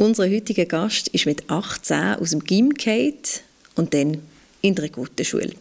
[0.00, 2.72] Unser heutiger Gast ist mit 18 aus dem Gym
[3.74, 4.22] und dann
[4.62, 5.54] in der guten Schule.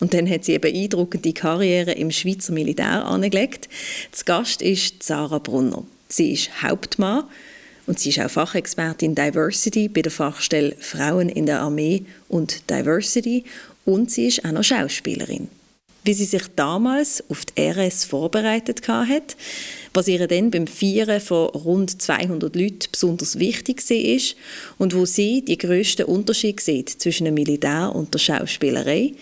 [0.00, 3.68] Und dann hat sie eine beeindruckende Karriere im Schweizer Militär angelegt.
[4.10, 5.84] Das Gast ist Sarah Brunner.
[6.08, 7.24] Sie ist Hauptmann
[7.86, 13.44] und sie ist auch Fachexpertin Diversity bei der Fachstelle Frauen in der Armee und Diversity
[13.84, 15.48] und sie ist auch noch Schauspielerin.
[16.04, 19.36] Wie sie sich damals auf die RS vorbereitet hat,
[19.94, 24.36] was ihr dann beim Feiern von rund 200 Leuten besonders wichtig war
[24.78, 29.12] und wo sie die grössten Unterschiede sieht zwischen dem Militär und der Schauspielerei,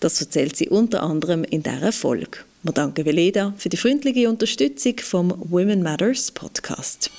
[0.00, 2.38] das erzählt sie unter anderem in dieser Folge.
[2.62, 7.10] Wir danken Veleda für die freundliche Unterstützung vom Women Matters Podcast.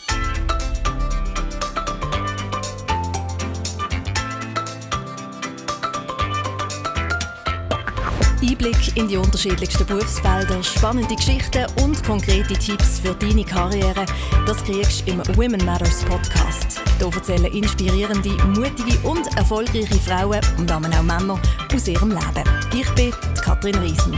[8.48, 14.06] Einblick in die unterschiedlichsten Berufsfelder, spannende Geschichten und konkrete Tipps für deine Karriere,
[14.46, 16.82] das kriegst du im Women Matters Podcast.
[16.98, 21.40] Hier erzählen inspirierende, mutige und erfolgreiche Frauen und damit auch Männer
[21.74, 22.44] aus ihrem Leben.
[22.74, 23.12] Ich bin
[23.44, 24.14] Katrin Riesen.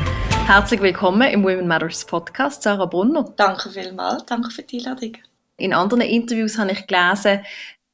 [0.46, 3.34] Herzlich willkommen im Women Matters Podcast, Sarah Brunner.
[3.36, 5.18] Danke vielmals, danke für die Einladung.
[5.58, 7.44] In anderen Interviews habe ich gelesen,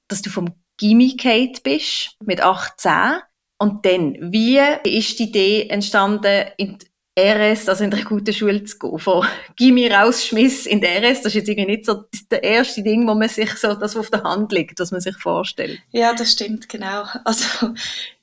[0.09, 3.21] dass du vom Gimme Kate bist, mit 18.
[3.57, 8.63] Und dann, wie ist die Idee entstanden, in die RS, also in der guten Schule
[8.65, 9.25] zu gehen, von
[9.55, 13.13] Gimmi rausschmiss in die RS, das ist jetzt irgendwie nicht so das erste Ding, wo
[13.13, 15.79] man sich so, das auf der Hand liegt, was man sich vorstellt.
[15.91, 17.05] Ja, das stimmt, genau.
[17.23, 17.73] Also,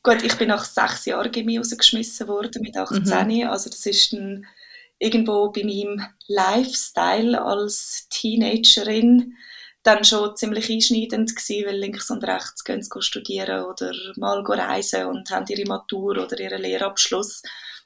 [0.03, 3.49] gut, ich bin nach sechs Jahren Gimmi rausgeschmissen worden, mit 18, mhm.
[3.49, 4.45] also das ist dann
[4.99, 9.35] irgendwo bei meinem Lifestyle als Teenagerin
[9.83, 15.07] dann schon ziemlich einschneidend gewesen, weil links und rechts gehen sie studieren oder mal reisen
[15.07, 17.43] und haben ihre Matur oder ihren Lehrabschluss.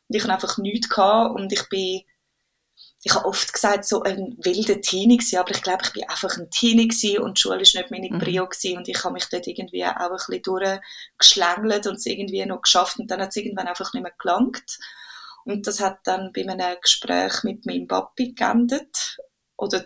[0.08, 2.03] Und ich hatte einfach nichts gehabt und ich bin,
[3.03, 6.36] ich habe oft gesagt, so ein wilder Teenie gewesen, aber ich glaube, ich bin einfach
[6.36, 8.19] ein Teenie gewesen und die Schule ist nicht meine mhm.
[8.19, 12.44] Prio gewesen und ich habe mich dort irgendwie auch ein bisschen durchgeschlängelt und es irgendwie
[12.44, 14.78] noch geschafft und dann hat es irgendwann einfach nicht mehr gelangt.
[15.44, 19.16] Und das hat dann bei einem Gespräch mit meinem Papi geendet
[19.56, 19.84] oder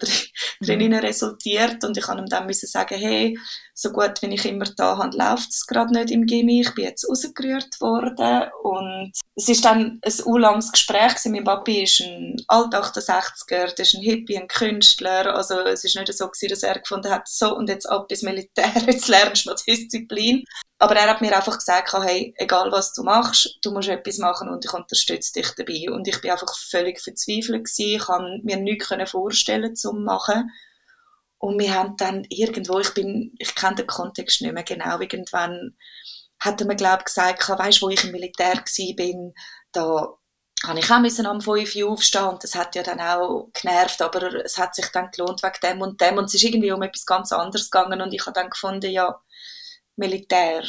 [0.60, 0.98] drinnen mhm.
[0.98, 3.38] resultiert und ich kann ihm dann müssen sagen, hey,
[3.74, 6.84] so gut wie ich immer da habe, läuft es gerade nicht im Gimmi, ich bin
[6.84, 11.32] jetzt rausgerührt worden und es ist dann ein urlanges Gespräch gewesen.
[11.32, 16.12] mein Papi ist ein Alt-68er, der ist ein Hippie, ein Künstler, also es ist nicht
[16.12, 19.50] so gewesen, dass er gefunden hat, so und jetzt ab ins Militär, jetzt lernst du
[19.50, 20.44] mal Disziplin.
[20.82, 24.48] Aber er hat mir einfach gesagt, hey, egal was du machst, du musst etwas machen
[24.48, 25.92] und ich unterstütze dich dabei.
[25.92, 27.96] Und ich bin einfach völlig verzweifelt gewesen.
[27.96, 30.50] Ich kann mir nichts vorstellen zum machen.
[31.36, 35.76] Und wir haben dann irgendwo, ich bin, ich kenne den Kontext nicht mehr genau, irgendwann
[36.38, 39.32] hat er mir, glaube ich, gesagt, weißt, wo ich im Militär war,
[39.72, 40.08] da
[40.66, 44.02] habe ich auch müssen am 5 Uhr aufstehen und das hat ja dann auch genervt,
[44.02, 46.82] aber es hat sich dann gelohnt wegen dem und dem und es ist irgendwie um
[46.82, 49.20] etwas ganz anderes gegangen und ich habe dann gefunden, ja,
[50.00, 50.64] Militär.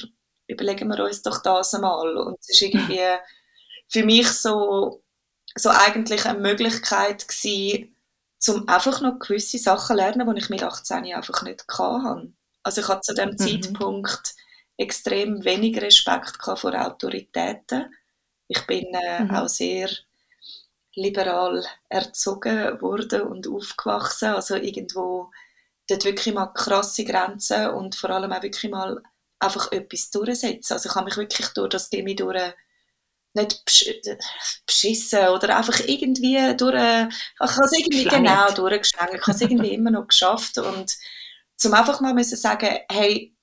[0.47, 2.15] Überlegen wir uns doch das einmal.
[2.17, 3.01] Und es ist irgendwie
[3.87, 5.03] für mich so,
[5.55, 7.95] so eigentlich eine Möglichkeit gewesen,
[8.47, 12.33] um einfach noch gewisse Sachen zu lernen, die ich mit 18 einfach nicht hatte.
[12.63, 13.37] Also ich hatte zu dem mhm.
[13.37, 14.35] Zeitpunkt
[14.77, 17.93] extrem wenig Respekt vor Autoritäten.
[18.47, 19.31] Ich bin äh, mhm.
[19.31, 19.89] auch sehr
[20.95, 24.29] liberal erzogen worden und aufgewachsen.
[24.29, 25.31] Also irgendwo
[25.87, 29.01] dort wirklich mal krasse Grenzen und vor allem auch wirklich mal
[29.41, 30.73] einfach etwas durchsetzen.
[30.73, 32.53] Also ich habe mich wirklich durch das Gimmi durch
[33.33, 33.63] nicht
[34.65, 39.15] beschissen oder einfach irgendwie durch, ich habe es irgendwie genau durchgeschlagen.
[39.15, 40.93] Ich habe es irgendwie immer noch geschafft und
[41.57, 43.35] zum einfach mal müssen sagen, hey,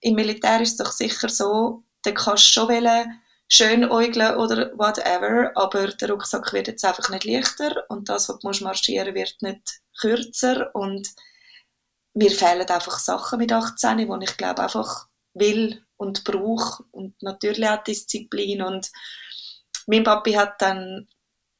[0.00, 4.72] im Militär ist es doch sicher so, da kannst du schon wählen, schön äugeln oder
[4.76, 9.40] whatever, aber der Rucksack wird jetzt einfach nicht leichter und das, was du marschieren wird
[9.40, 11.08] nicht kürzer und
[12.14, 17.68] mir fehlen einfach Sachen mit 18, die ich glaube einfach will und brauche und natürlich
[17.68, 18.62] auch Disziplin.
[18.62, 18.90] Und
[19.86, 21.08] mein Papi hat dann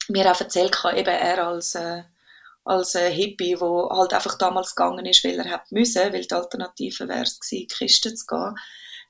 [0.09, 2.03] mir auch erzählt, eben er als, äh,
[2.65, 6.35] als äh, Hippie, wo halt einfach damals gegangen ist, weil er hat müssen, weil die
[6.35, 8.55] Alternative wäre es gewesen, in die Kiste zu gehen,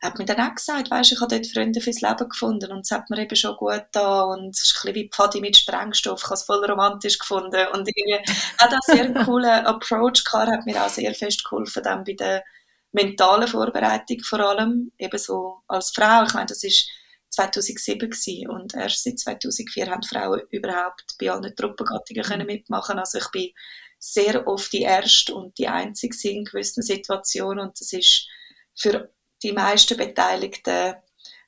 [0.01, 2.91] hat mir dann auch gesagt, weißt, ich habe dort Freunde fürs Leben gefunden und es
[2.91, 6.21] hat mir eben schon gut da und es ist ein bisschen wie Pfadi mit Sprengstoff,
[6.21, 10.53] ich habe es voll romantisch gefunden und irgendwie hat auch sehr einen coolen Approach gehabt,
[10.53, 12.45] hat mir auch sehr fest geholfen dann bei der
[12.93, 16.89] mentalen Vorbereitung vor allem, eben so als Frau, ich meine, das ist
[17.31, 22.53] 2007 gewesen und erst seit 2004 haben Frauen überhaupt bei allen Truppengattungen können mhm.
[22.55, 23.51] mitmachen, also ich bin
[23.99, 28.29] sehr oft die Erste und die Einzige in gewissen Situationen und das ist
[28.75, 29.13] für
[29.43, 30.95] die meisten Beteiligten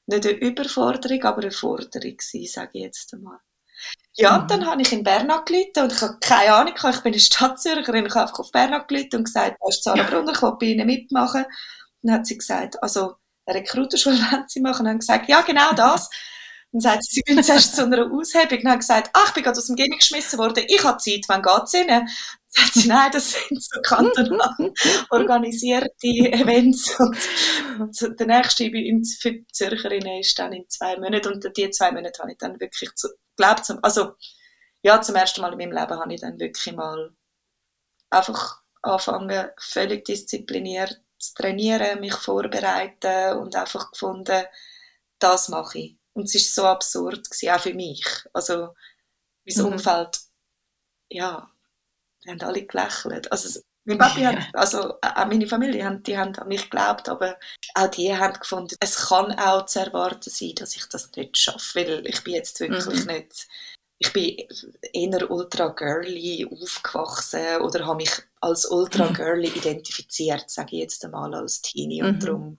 [0.06, 3.38] nicht eine Überforderung, aber eine Forderung gewesen, sage ich jetzt einmal.
[4.14, 4.66] Ja, und dann mhm.
[4.66, 8.14] habe ich in Bern angerufen und ich habe keine Ahnung, ich bin eine Stadtzürcherin, ich
[8.14, 10.86] habe einfach auf Bern angerufen und gesagt, da ist Sarah Brunner, ich will bei Ihnen
[10.86, 11.44] mitmachen.
[12.02, 13.14] dann hat sie gesagt, also
[13.46, 14.80] eine Rekrutenschule wollen sie machen.
[14.80, 16.10] Und dann gesagt, ja, genau das.
[16.72, 18.60] Dann sagt sie, sie gehen zuerst zu einer Aushebung.
[18.62, 21.24] Dann hat gesagt, ach, ich bin gerade aus dem Gimmick geschmissen worden, ich habe Zeit,
[21.26, 21.88] wann geht's Ihnen?
[21.88, 22.08] Dann
[22.48, 24.72] sagt sie, nein, das sind so kantonal
[25.10, 26.96] organisierte Events.
[26.98, 27.16] Und,
[27.80, 31.32] und der nächste für die Zürcherinnen ist dann in zwei Monaten.
[31.32, 33.08] Und die zwei Monate habe ich dann wirklich, zu,
[33.40, 34.14] glaub, zum, also,
[34.82, 37.14] ja, zum ersten Mal in meinem Leben habe ich dann wirklich mal
[38.10, 44.44] einfach angefangen, völlig diszipliniert zu trainieren, mich vorbereiten und einfach gefunden,
[45.18, 45.96] das mache ich.
[46.12, 48.04] Und es ist so absurd gewesen, auch für mich.
[48.32, 48.74] Also,
[49.46, 49.72] mein mhm.
[49.72, 50.18] Umfeld,
[51.08, 51.50] ja,
[52.24, 53.32] die haben alle gelächelt.
[53.32, 57.38] Also, mein Papi hat, also auch meine Familie, die haben an mich geglaubt, aber
[57.74, 61.80] auch die haben gefunden, es kann auch zu erwarten sein, dass ich das nicht schaffe,
[61.80, 63.12] weil ich bin jetzt wirklich mhm.
[63.12, 63.48] nicht
[64.02, 64.34] ich bin
[64.94, 68.10] eher ultra girly aufgewachsen oder habe mich
[68.40, 72.02] als ultra girly identifiziert, sage ich jetzt einmal als Teenie.
[72.02, 72.20] Und mhm.
[72.20, 72.58] darum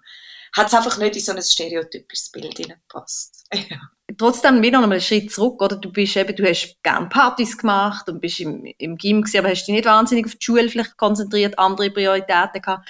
[0.54, 3.46] hat es einfach nicht in so ein stereotypisches Bild hineingepasst.
[3.54, 3.78] ja.
[4.18, 5.78] Trotzdem wieder noch einen Schritt zurück, oder?
[5.78, 9.50] Du bist eben, du hast gerne Partys gemacht und bist im, im Gym gewesen, aber
[9.50, 12.88] hast dich nicht wahnsinnig auf die Schule vielleicht konzentriert, andere Prioritäten gehabt.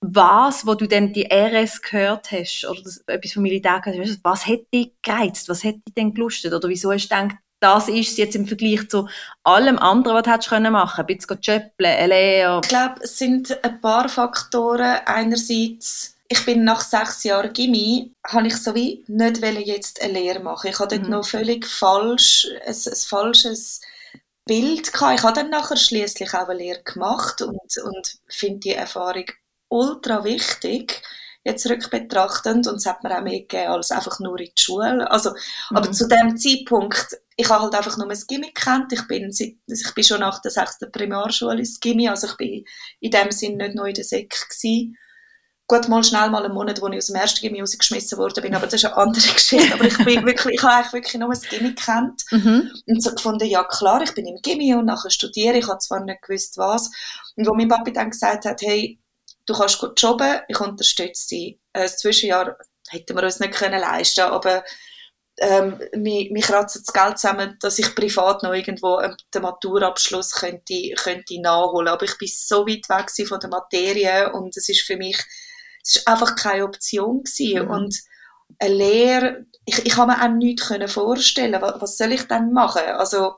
[0.00, 4.20] Was, wo du dann die RS gehört hast, oder das, etwas vom Militär gehört hast,
[4.22, 5.48] was hätte dich gereizt?
[5.48, 6.52] Was hätte dich denn gelustet?
[6.52, 9.08] Oder wieso hast du gedacht, das ist es jetzt im Vergleich zu
[9.42, 11.18] allem anderen, was du hättest können machen können?
[11.28, 12.60] Ein bisschen Lehre?
[12.62, 15.00] Ich glaube, es sind ein paar Faktoren.
[15.04, 20.40] Einerseits, ich bin nach sechs Jahren Gimmi, habe ich so wie nicht jetzt eine Lehre
[20.40, 20.68] machen.
[20.68, 21.14] Ich hatte dort mhm.
[21.14, 23.80] noch völlig falsch, ein, ein falsches
[24.44, 25.18] Bild gehabt.
[25.18, 29.24] Ich habe dann nachher schließlich auch eine Lehre gemacht und, und finde die Erfahrung
[29.68, 31.02] ultra wichtig
[31.44, 35.10] jetzt rückbetrachtend und es hat mir auch mehr gegeben als einfach nur in die Schule.
[35.10, 35.76] Also, mhm.
[35.76, 38.92] aber zu dem Zeitpunkt ich habe halt einfach nur ein Gimmick gekannt.
[38.92, 42.64] Ich bin, ich bin schon nach der sechsten Primarschule ins Gimmi, also ich bin
[42.98, 44.96] in dem Sinn nicht neu in der Sek gewesen.
[45.70, 48.54] Gut, mal schnell mal einen Monat, wo ich aus dem ersten Gimmi rausgeschmissen worden bin,
[48.54, 49.74] aber das ist eine andere Geschichte.
[49.74, 52.22] Aber ich bin wirklich, ich habe eigentlich wirklich nur ein Gimmi gekannt.
[52.30, 52.70] Mhm.
[52.86, 55.58] Und so gefunden, ja klar, ich bin im Gimmi und nachher studiere.
[55.58, 56.90] Ich habe zwar nicht gewusst, was.
[57.36, 58.98] Und wo mein Papi dann gesagt hat, hey,
[59.44, 61.60] du kannst gut jobben, ich unterstütze dich.
[61.74, 62.56] Äh, Zwischenjahr
[62.88, 64.64] hätten wir uns nicht können leisten, aber
[65.40, 70.32] ähm, mich, mich kratzt das Geld zusammen, dass ich privat noch irgendwo ähm, den Maturabschluss
[70.32, 71.88] könnte, könnte nachholen.
[71.88, 75.18] Aber ich bin so weit weg von der Materie und es ist für mich
[75.82, 77.64] es ist einfach keine Option gewesen.
[77.64, 77.70] Mhm.
[77.70, 77.98] Und
[78.58, 82.82] eine Lehre, ich, ich kann mir auch nichts vorstellen, was, was soll ich dann machen?
[82.82, 83.34] Also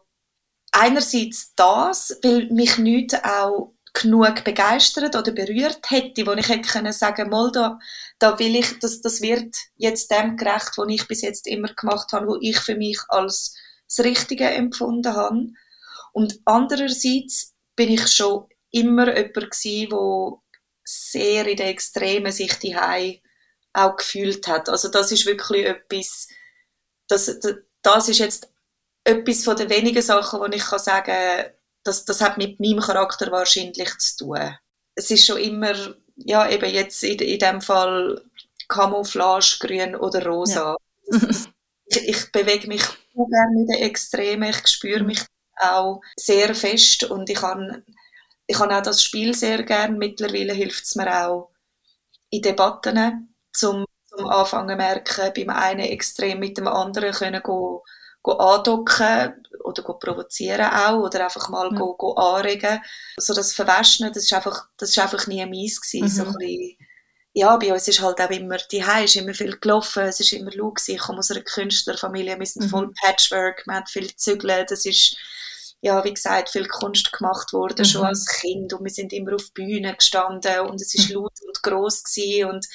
[0.73, 6.93] einerseits das, weil mich nichts auch genug begeistert oder berührt hätte, wo ich hätte können
[6.93, 7.79] sagen, mal da,
[8.19, 12.13] da will ich, das, das wird jetzt dem gerecht, was ich bis jetzt immer gemacht
[12.13, 13.57] habe, wo ich für mich als
[13.89, 15.49] das Richtige empfunden habe.
[16.13, 20.43] Und andererseits bin ich schon immer jemand gewesen, wo
[20.91, 22.77] sehr in der Extremen sich die
[23.73, 24.69] auch gefühlt hat.
[24.69, 26.29] Also das ist wirklich etwas,
[27.09, 27.39] das,
[27.83, 28.49] das ist jetzt
[29.05, 31.45] etwas von den wenigen Sachen, wo ich kann sagen
[31.85, 34.57] das, das hat mit meinem Charakter wahrscheinlich zu tun.
[34.95, 35.75] Es ist schon immer,
[36.17, 38.23] ja, eben jetzt in, in dem Fall
[38.69, 40.71] Camouflage, grün oder rosa.
[40.71, 40.77] Ja.
[41.07, 41.49] Das, das,
[41.87, 42.83] ich, ich, bewege mich
[43.15, 45.21] gerne in den Extremen, ich spüre mich
[45.57, 47.83] auch sehr fest und ich habe
[48.51, 49.97] ich habe auch das Spiel sehr gern.
[49.97, 51.53] Mittlerweile hilft es mir auch
[52.31, 57.85] in Debatten, zum, zum Anfangen merken, beim einen extrem mit dem anderen können go,
[58.23, 61.77] go andocken oder go provozieren auch oder einfach mal mhm.
[61.77, 62.81] go, go anregen.
[63.19, 66.05] So das Verwaschene, das ist einfach, das ist einfach nie meins gewesen.
[66.05, 66.09] Mhm.
[66.09, 66.77] So ein bisschen,
[67.33, 70.51] ja, bei uns ist halt auch immer, die ist immer viel gelaufen, es ist immer
[70.51, 70.97] laut gewesen.
[70.97, 72.71] Ich komme aus einer Künstlerfamilie, wir sind mhm.
[72.71, 75.17] voll Patchwork, wir haben viel zügeln, das ist,
[75.83, 77.85] ja, wie gesagt, viel Kunst gemacht worden, mhm.
[77.85, 81.17] schon als Kind und wir sind immer auf Bühnen gestanden und es ist mhm.
[81.17, 82.67] laut und groß gewesen und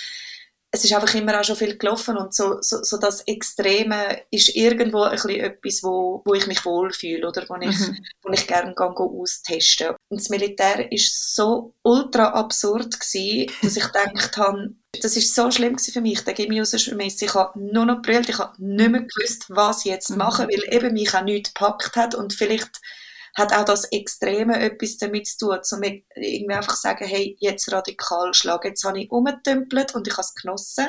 [0.75, 4.53] es ist einfach immer auch schon viel gelaufen und so, so, so das Extreme ist
[4.55, 8.05] irgendwo ein bisschen etwas, wo, wo ich mich wohlfühle oder wo ich, mhm.
[8.23, 13.85] wo ich gerne gehe, austesten Und das Militär ist so ultra absurd gewesen, dass ich
[13.85, 17.21] gedacht habe, das ist so schlimm für mich, der Gimmius-Schmiss.
[17.21, 20.17] Ich habe nur noch brüllt, ich habe nicht mehr gewusst, was ich jetzt mhm.
[20.17, 22.81] mache, weil eben mich auch nichts gepackt hat und vielleicht
[23.35, 28.33] hat auch das Extreme etwas damit zu tun, um irgendwie einfach sagen, hey, jetzt radikal
[28.33, 28.69] schlagen.
[28.69, 30.87] Jetzt habe ich umgetümpelt und ich habe es genossen.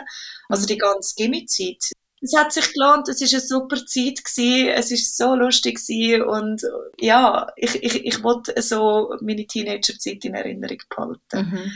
[0.49, 0.67] Also mhm.
[0.69, 1.91] die ganze Gimmizeit.
[2.23, 6.23] Es hat sich gelohnt, es war eine super Zeit gewesen, es war so lustig gewesen
[6.23, 6.63] und
[6.99, 11.51] ja, ich, ich, ich wollte so meine Teenagerzeit in Erinnerung behalten.
[11.51, 11.73] Mhm.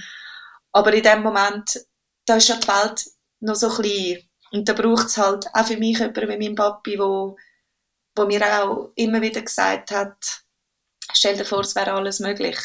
[0.73, 1.85] Aber in dem Moment,
[2.25, 3.05] da ist ja die Welt
[3.41, 6.97] noch so klein und da braucht es halt auch für mich jemanden wie mein Papi,
[6.97, 7.35] der
[8.17, 10.43] wo mir auch immer wieder gesagt hat,
[11.13, 12.57] stell dir vor, es wäre alles möglich.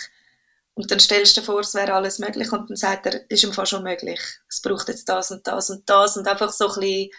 [0.74, 3.44] Und dann stellst du dir vor, es wäre alles möglich und dann sagt er, ist
[3.44, 4.20] im Fall schon möglich.
[4.50, 7.10] Es braucht jetzt das und das und das und einfach so ein bisschen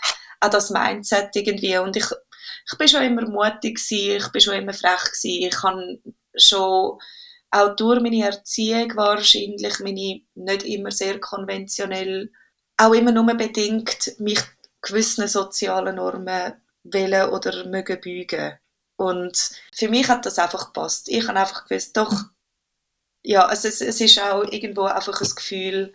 [0.40, 1.78] auch das Mindset irgendwie.
[1.78, 2.04] Und ich,
[2.70, 6.00] ich bin schon immer mutig gewesen, ich bin schon immer frech gewesen, ich habe
[6.36, 6.98] schon
[7.50, 12.30] auch durch meine Erziehung wahrscheinlich meine nicht immer sehr konventionell,
[12.76, 14.40] auch immer nur bedingt mich
[14.82, 16.54] gewissen sozialen Normen
[16.84, 18.58] wollen oder mögen beugen.
[18.96, 21.08] Und für mich hat das einfach gepasst.
[21.08, 22.12] Ich habe einfach gewusst, doch,
[23.22, 25.92] ja, also es, es ist auch irgendwo einfach ein Gefühl,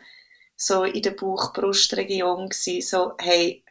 [0.55, 3.63] so in der Bauch-Brust-Region gewesen, so, hey,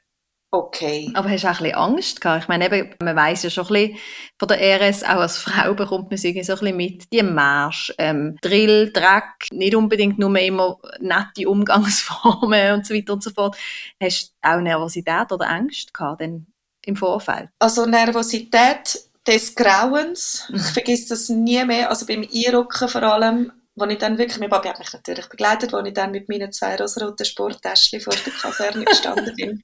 [0.50, 1.10] okay.
[1.14, 2.42] Aber hast du auch ein bisschen Angst gehabt?
[2.42, 3.98] Ich meine, eben, man weiß ja schon ein bisschen
[4.38, 7.22] von der RS, auch als Frau bekommt man es irgendwie so ein bisschen mit, die
[7.22, 13.30] Marsch, ähm, Drill, Dreck, nicht unbedingt nur immer nette Umgangsformen und so weiter und so
[13.30, 13.56] fort.
[14.02, 16.46] Hast du auch Nervosität oder Angst gehabt denn
[16.84, 17.50] im Vorfeld?
[17.60, 20.50] Also Nervosität des Grauens.
[20.54, 21.90] Ich vergesse das nie mehr.
[21.90, 25.72] Also beim Einrücken vor allem, wo ich dann wirklich, mein Papi hat mich natürlich begleitet,
[25.72, 29.62] wo ich dann mit meinen zwei rosaroten Sporttäschchen vor der Kaserne gestanden bin.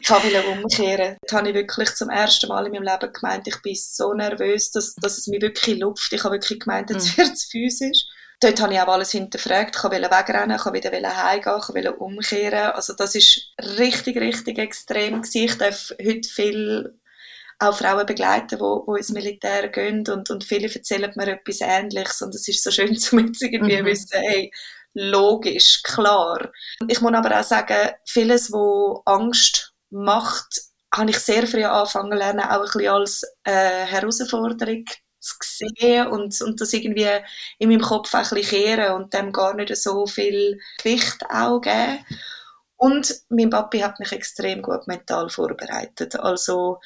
[0.00, 1.16] ich wollte umkehren.
[1.26, 4.70] Da habe ich wirklich zum ersten Mal in meinem Leben gemeint, ich bin so nervös,
[4.70, 6.12] dass, dass es mich wirklich lupft.
[6.12, 8.04] Ich habe wirklich gemeint, jetzt wird es physisch.
[8.40, 9.76] Dort habe ich auch alles hinterfragt.
[9.76, 12.72] Ich wollte wegrennen, ich wollte wieder heimgehen, ich wollte umkehren.
[12.72, 15.22] Also das war richtig, richtig extrem.
[15.22, 15.44] Gewesen.
[15.44, 17.00] Ich darf heute viel
[17.58, 22.22] auch Frauen begleiten, die, die ins Militär gehen und, und viele erzählen mir etwas Ähnliches
[22.22, 23.86] und es ist so schön zu irgendwie mhm.
[23.86, 24.50] wissen, hey,
[24.94, 26.50] logisch, klar.
[26.88, 30.60] Ich muss aber auch sagen, vieles, was Angst macht,
[30.94, 34.84] habe ich sehr früh angefangen lernen, auch ein bisschen als äh, Herausforderung
[35.24, 37.08] zu sehen und, und das irgendwie
[37.58, 42.04] in meinem Kopf ein bisschen kehren und dem gar nicht so viel Gewicht auch geben.
[42.76, 46.16] Und mein Papi hat mich extrem gut mental vorbereitet.
[46.16, 46.80] Also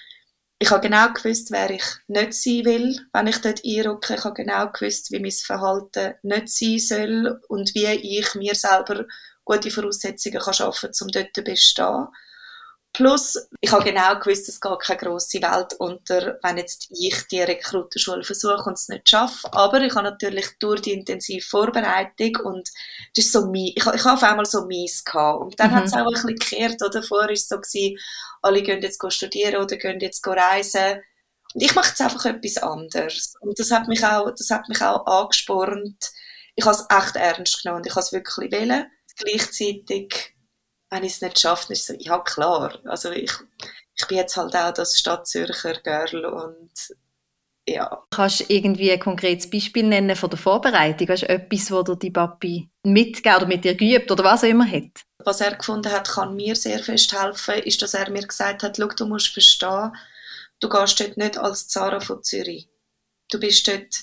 [0.60, 4.14] ich habe genau gewusst, wer ich nicht sein will, wenn ich dort einrücke.
[4.14, 7.86] Ich habe genau gewusst, wie mein Verhalten nicht sein soll und wie
[8.18, 9.06] ich mir selber
[9.44, 12.06] gute Voraussetzungen kann schaffen kann, um dort zu bestehen.
[12.94, 17.42] Plus, ich habe genau gewusst, es geht keine grosse Welt unter, wenn jetzt ich die
[17.42, 19.52] Rekrutenschule versuche und es nicht schaffe.
[19.52, 22.68] Aber ich habe natürlich durch die intensive Vorbereitung und
[23.14, 25.42] das ist so mein, ich, ich habe auf einmal so mies gehabt.
[25.42, 25.74] Und dann mhm.
[25.76, 27.02] hat es auch ein bisschen gekehrt, oder?
[27.02, 27.98] Vorher war es so, gewesen,
[28.42, 31.00] alle gehen jetzt studieren oder gehen jetzt reisen.
[31.54, 33.34] Und ich mache jetzt einfach etwas anderes.
[33.40, 36.10] Und das hat mich auch, das hat mich auch angespornt.
[36.56, 38.90] Ich habe es echt ernst genommen und ich habe es wirklich wollen.
[39.16, 40.34] Gleichzeitig
[40.90, 43.32] wenn ich es nicht schaffe, ist so, ja klar, also ich,
[43.94, 46.72] ich bin jetzt halt auch das Stadtzürcher Girl und
[47.68, 48.02] ja.
[48.10, 51.08] Kannst du irgendwie ein konkretes Beispiel nennen von der Vorbereitung?
[51.08, 54.48] Weißt du, etwas, wo du die Papi mitgegeben oder mit dir geübt oder was auch
[54.48, 55.02] immer hat?
[55.18, 58.78] Was er gefunden hat, kann mir sehr fest helfen, ist, dass er mir gesagt hat,
[58.78, 59.94] schau, du musst verstehen,
[60.60, 62.68] du gehst dort nicht als Zara von Zürich.
[63.30, 63.94] Du bist dort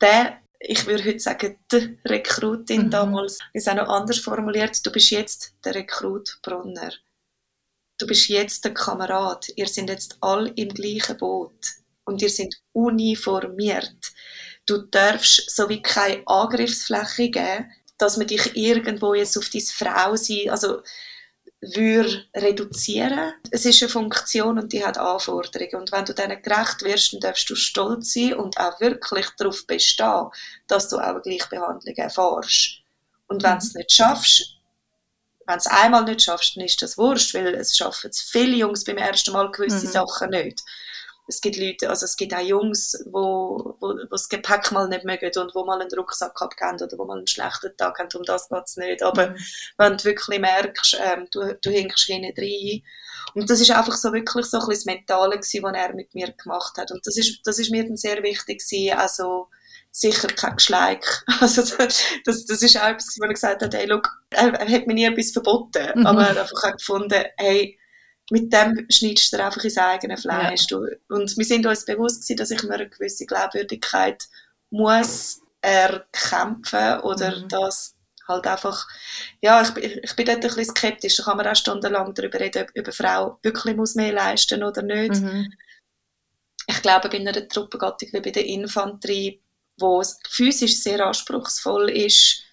[0.00, 2.90] der ich würde heute sagen, die Rekrutin mhm.
[2.90, 6.92] damals, ist auch noch anders formuliert, du bist jetzt der Rekrut Brunner.
[7.98, 9.48] Du bist jetzt der Kamerad.
[9.56, 11.66] Ihr seid jetzt alle im gleichen Boot.
[12.04, 14.12] Und ihr seid uniformiert.
[14.66, 20.16] Du darfst so wie keine Angriffsfläche geben, dass man dich irgendwo jetzt auf deine Frau
[20.16, 20.82] sein, also
[21.62, 23.34] würde reduzieren.
[23.52, 25.82] Es ist eine Funktion und die hat Anforderungen.
[25.82, 29.64] Und wenn du denen gerecht wirst, dann darfst du stolz sein und auch wirklich darauf
[29.66, 30.28] bestehen,
[30.66, 32.80] dass du auch eine Gleichbehandlung erfährst.
[33.28, 33.78] Und wenn du es mhm.
[33.78, 34.56] nicht schaffst,
[35.46, 38.84] wenn du es einmal nicht schaffst, dann ist das wurscht, weil es schaffen viele Jungs
[38.84, 39.92] beim ersten Mal gewisse mhm.
[39.92, 40.60] Sachen nicht
[41.28, 45.04] es gibt Leute, also es gibt auch Jungs, wo, wo, wo das Gepäck mal nicht
[45.04, 48.24] mögen und wo mal einen Rucksack abgeben oder wo mal einen schlechten Tag haben, um
[48.24, 49.02] das geht es nicht.
[49.02, 49.36] Aber mhm.
[49.78, 52.82] wenn du wirklich merkst, ähm, du, du hinkst hinten rein,
[53.34, 56.14] und das ist einfach so wirklich so ein bisschen das Mentale gewesen, was er mit
[56.14, 56.90] mir gemacht hat.
[56.90, 59.48] Und das ist, das ist mir dann sehr wichtig gewesen, also
[59.90, 61.24] sicher kein Geschleik.
[61.40, 64.86] Also das, das, ist auch etwas, wo er gesagt hat, hey, look, er, er hat
[64.86, 66.06] mir nie etwas verboten, mhm.
[66.06, 67.78] aber er hat einfach gefunden, hey,
[68.32, 70.66] mit dem schneidest du einfach ins eigene Fleisch.
[70.70, 70.78] Ja.
[71.10, 74.24] Und wir sind uns bewusst gewesen, dass ich mir eine gewisse Glaubwürdigkeit
[74.70, 77.48] muss erkämpfen oder mhm.
[77.48, 77.94] das
[78.26, 78.88] halt einfach,
[79.42, 81.16] ja, ich, ich bin dort ein bisschen skeptisch.
[81.16, 84.80] Da kann man auch stundenlang darüber reden, ob eine Frau wirklich muss mehr leisten oder
[84.80, 85.20] nicht.
[85.20, 85.52] Mhm.
[86.68, 89.42] Ich glaube, bei einer Truppengattung wie bei der Infanterie,
[89.76, 92.44] wo es physisch sehr anspruchsvoll ist,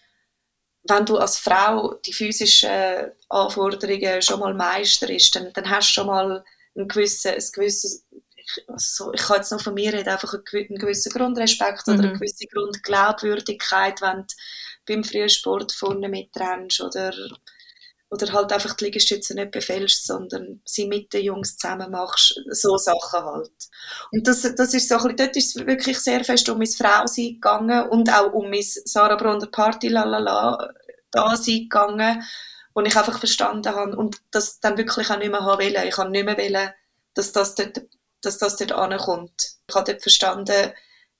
[0.84, 6.08] wenn du als Frau die physischen Anforderungen schon mal meisterst, dann, dann hast du schon
[6.08, 6.44] mal
[6.76, 10.78] ein gewissen, ein gewisses, ich, also ich kann jetzt nur von mir reden, einfach einen
[10.78, 11.94] gewissen Grundrespekt mhm.
[11.94, 12.20] oder eine mhm.
[12.20, 14.36] gewisse Grundglaubwürdigkeit, wenn du
[14.88, 17.14] beim frühen Sport vorne mitrennst oder
[18.12, 22.78] oder halt einfach die Liegestütze nicht befällst, sondern sie mit den Jungs zusammen machst, so
[22.78, 23.51] Sachen halt.
[24.12, 26.68] Und das, das ist so ein bisschen, dort ist es wirklich sehr fest um mein
[26.68, 30.74] Frausein gegangen und auch um mein Sarah Brunner Party lalala
[31.12, 32.24] da sein gegangen,
[32.74, 35.88] wo ich einfach verstanden habe und das dann wirklich auch nicht mehr haben wollen.
[35.88, 36.70] Ich habe nicht mehr wollen,
[37.13, 37.82] dass das dort,
[38.22, 39.58] dass das dort ankommt.
[39.68, 40.72] Ich habe dort verstanden,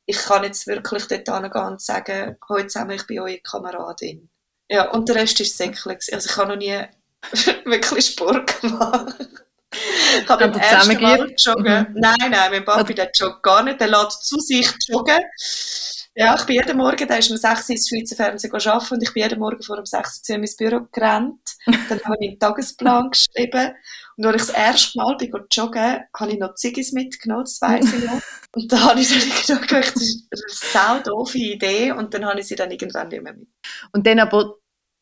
[0.05, 4.29] ich kann jetzt wirklich dort angehen und sagen, heute zusammen, ich bin eure Kameradin.
[4.69, 5.97] Ja, und der Rest ist Säckle.
[6.11, 6.79] Also ich habe noch nie
[7.65, 9.15] wirklich Sport gemacht.
[9.71, 11.88] Ich habe beim ersten Mal joggen.
[11.89, 11.99] Mhm.
[11.99, 13.79] Nein, nein, mein Papi der joggt gar nicht.
[13.79, 15.19] Der lässt zu sich joggen.
[16.15, 19.03] Ja, ich bin jeden Morgen, da ist um 6 Uhr ins Schweizer Fernsehen arbeiten und
[19.03, 21.39] ich bin jeden Morgen vor um 6 Uhr in mein Büro gerannt.
[21.65, 23.73] Dann habe ich einen Tagesplan geschrieben.
[24.17, 27.93] Und als ich das erste Mal bin joggen, habe ich noch Ziggis mitgenommen, das weiss
[27.93, 28.21] ich noch.
[28.55, 32.39] Und dann habe ich dann gedacht, das ist eine sau doofe Idee und dann habe
[32.39, 33.47] ich sie dann irgendwann nicht mehr mit.
[33.91, 34.55] Und dann aber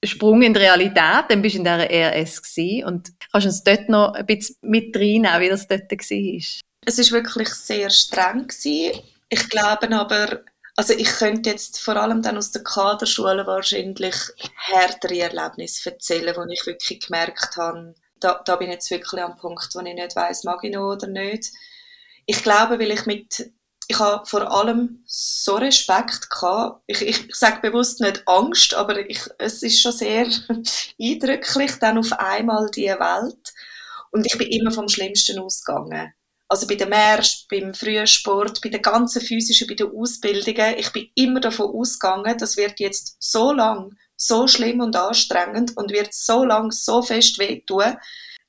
[0.04, 3.64] Sprung in die Realität, dann bist du in dieser RS gewesen und kannst du uns
[3.64, 6.42] dort noch ein bisschen mit reinnehmen, wie das dort war?
[6.86, 8.48] Es war wirklich sehr streng.
[8.48, 9.02] Gewesen.
[9.30, 10.42] Ich glaube aber,
[10.76, 14.16] also ich könnte jetzt vor allem dann aus der Kaderschule wahrscheinlich
[14.56, 19.38] härtere Erlebnisse erzählen, wo ich wirklich gemerkt habe, da, da bin ich jetzt wirklich am
[19.38, 21.52] Punkt, wo ich nicht weiß, mag ich noch oder nicht.
[22.26, 23.52] Ich glaube, weil ich mit
[23.88, 26.84] ich habe vor allem so Respekt gehabt.
[26.88, 30.28] Ich, ich, sage bewusst nicht Angst, aber ich, es ist schon sehr
[31.02, 33.54] eindrücklich, dann auf einmal die Welt.
[34.12, 36.14] Und ich bin immer vom Schlimmsten ausgegangen.
[36.50, 40.76] Also bei den Märsch, beim Frühsport, bei den ganzen physischen, bei den Ausbildungen.
[40.78, 45.92] Ich bin immer davon ausgegangen, das wird jetzt so lang, so schlimm und anstrengend und
[45.92, 47.98] wird so lang, so fest wehtun,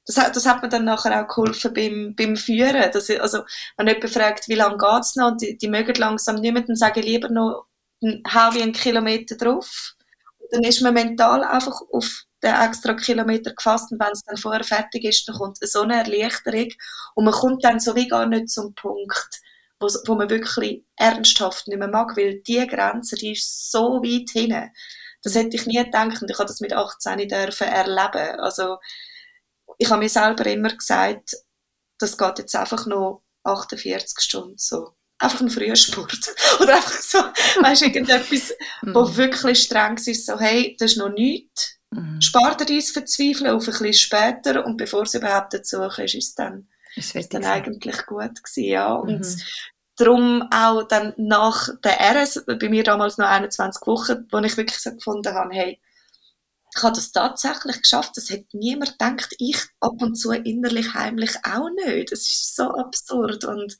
[0.08, 2.90] das hat, das hat mir dann nachher auch geholfen beim, beim Führen.
[2.92, 3.42] Das, also,
[3.76, 6.76] wenn jemand fragt, wie lange geht's noch, und die, die mögen langsam nicht mehr, dann
[6.76, 7.66] sage ich lieber noch,
[8.02, 9.94] hau wie einen Kilometer drauf.
[10.38, 14.36] Und dann ist man mental einfach auf den extra Kilometer gefasst und wenn es dann
[14.36, 16.68] vorher fertig ist, dann kommt so eine Erleichterung
[17.14, 19.40] und man kommt dann so wie gar nicht zum Punkt,
[19.80, 24.30] wo, wo man wirklich ernsthaft nicht mehr mag, weil die Grenze, die ist so weit
[24.30, 24.70] hinten.
[25.22, 28.40] Das hätte ich nie gedacht und ich habe das mit 18 dürfen erleben.
[28.40, 28.78] Also
[29.78, 31.36] ich habe mir selber immer gesagt,
[31.98, 34.94] das geht jetzt einfach noch 48 Stunden so.
[35.20, 36.34] Einfach ein Frühsport.
[36.60, 39.16] Oder einfach so, weißt du, irgendetwas, wo mhm.
[39.16, 41.78] wirklich streng ist, so, hey, das ist noch nichts.
[41.90, 42.20] Mhm.
[42.20, 46.14] Spar dir dein Verzweifeln auf ein bisschen später und bevor es überhaupt dazu ist, ist
[46.14, 48.92] es dann, ist es dann eigentlich gut gewesen, ja.
[48.92, 49.40] Und mhm.
[49.96, 54.78] darum auch dann nach der RS, bei mir damals noch 21 Wochen, wo ich wirklich
[54.78, 55.80] so gefunden habe, hey,
[56.76, 58.16] ich habe das tatsächlich geschafft.
[58.16, 59.34] Das hat niemand gedacht.
[59.38, 62.12] Ich ab und zu innerlich heimlich auch nicht.
[62.12, 63.44] Das ist so absurd.
[63.44, 63.78] Und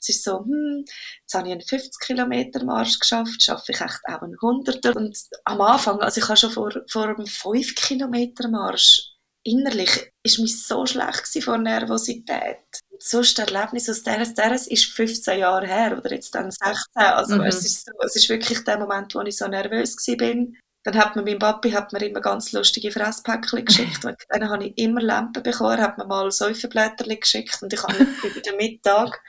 [0.00, 0.84] es ist so, hm,
[1.20, 4.96] jetzt habe ich einen 50 Kilometer Marsch geschafft, schaffe ich echt auch einen 100er.
[4.96, 10.38] Und am Anfang, also ich habe schon vor, vor einem 5 Kilometer Marsch, innerlich ist
[10.38, 12.58] mich so schlecht vor Nervosität.
[13.00, 16.74] Sonst Erlebnis aus der, der ist 15 Jahre her oder jetzt dann 16.
[16.94, 17.42] Also mhm.
[17.42, 20.46] es, ist so, es ist wirklich der Moment, wo ich so nervös war.
[20.90, 24.04] Dann hat mir mein Papi hat mir immer ganz lustige Fresspäckchen geschickt.
[24.06, 25.78] Und dann habe ich immer Lampen bekommen.
[25.78, 29.20] Er hat mir mal Säufenblätterchen geschickt und ich habe über den Mittag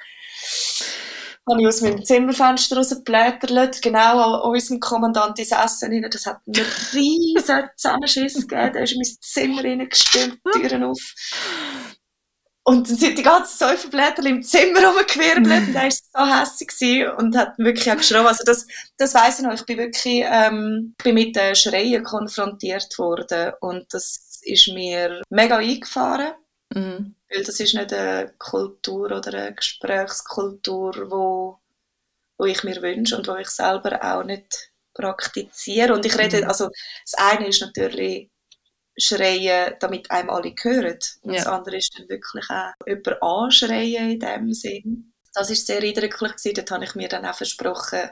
[1.49, 6.07] habe ich aus meinem Zimmerfenster rausgeblättert, genau an unserem Kommandant ins Essen rein.
[6.09, 8.73] Das hat einen riesen Zusammenschiss gegeben.
[8.73, 11.13] Der ist in mein Zimmer reingestürmt, Türen auf.
[12.69, 17.35] Und dann sind die ganzen Säuferblätter im Zimmer rumgewirbelt und er war so hässlich und
[17.35, 18.27] hat wirklich auch geschrien.
[18.27, 19.55] Also das, das weiss ich noch.
[19.55, 25.57] Ich bin wirklich ähm, bin mit den Schreien konfrontiert worden und das ist mir mega
[25.57, 26.33] eingefahren.
[26.71, 27.15] Mhm.
[27.31, 31.57] Weil das ist nicht eine Kultur oder eine Gesprächskultur, wo,
[32.37, 35.95] wo ich mir wünsche und wo ich selber auch nicht praktiziere.
[35.95, 36.47] Und ich rede, mhm.
[36.47, 36.69] also
[37.03, 38.29] das eine ist natürlich
[38.99, 40.99] schreien, damit einem alle hören.
[41.21, 41.37] Und ja.
[41.37, 45.13] das andere ist dann wirklich auch jemand anschreien in dem Sinn.
[45.33, 46.53] Das ist sehr eindrücklich gewesen.
[46.55, 48.09] Dort habe ich mir dann auch versprochen,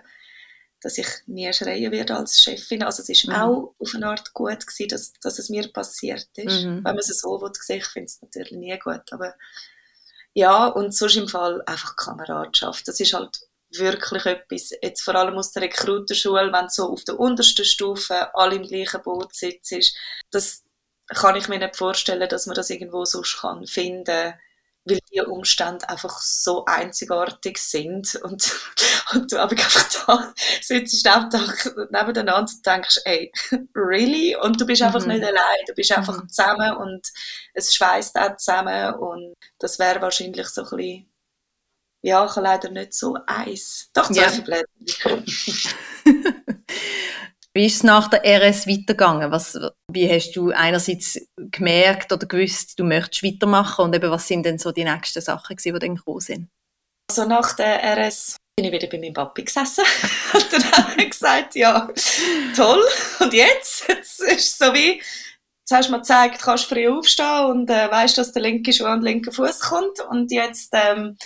[0.81, 2.83] dass ich nie schreien werde als Chefin.
[2.83, 3.33] Also es ist mhm.
[3.33, 6.63] auch auf eine Art gut gewesen, dass, dass es mir passiert ist.
[6.63, 6.75] Mhm.
[6.77, 9.33] Wenn man es so will, ich finde es natürlich nie gut, aber
[10.33, 12.87] ja, und sonst im Fall einfach Kameradschaft.
[12.87, 13.39] Das ist halt
[13.71, 18.55] wirklich etwas, jetzt vor allem aus der Rekrutenschule, wenn so auf der untersten Stufe alle
[18.55, 19.81] im gleichen Boot sitzen,
[20.31, 20.63] das,
[21.07, 24.33] kann ich mir nicht vorstellen, dass man das irgendwo sonst kann finden
[24.87, 28.55] weil die Umstände einfach so einzigartig sind und,
[29.13, 33.31] und du einfach da sitzt am Tag nebeneinander und denkst, ey,
[33.75, 34.35] really?
[34.35, 35.13] Und du bist einfach mhm.
[35.13, 36.29] nicht allein, du bist einfach mhm.
[36.29, 37.07] zusammen und
[37.53, 41.11] es schweißt auch zusammen und das wäre wahrscheinlich so ein bisschen,
[42.01, 43.89] ja, ich leider nicht so eins.
[43.93, 44.31] Doch, zwei ja.
[47.57, 49.31] Wie ist es nach der RS weitergegangen?
[49.31, 49.59] Was,
[49.91, 54.59] wie hast du einerseits gemerkt oder gewusst, du möchtest weitermachen und eben, was sind denn
[54.59, 56.49] so die nächsten Sachen, die dann gekommen sind?
[57.09, 59.83] Also nach der RS bin ich wieder bei meinem Papi gesessen
[60.35, 61.89] und dann habe ich gesagt, ja,
[62.55, 62.83] toll,
[63.21, 63.87] und jetzt?
[63.87, 67.89] Jetzt ist es so wie, jetzt hast du mir gezeigt, kannst früh aufstehen und äh,
[67.89, 71.17] weißt, dass der linke Schuh an den linken Fuß kommt und jetzt ähm,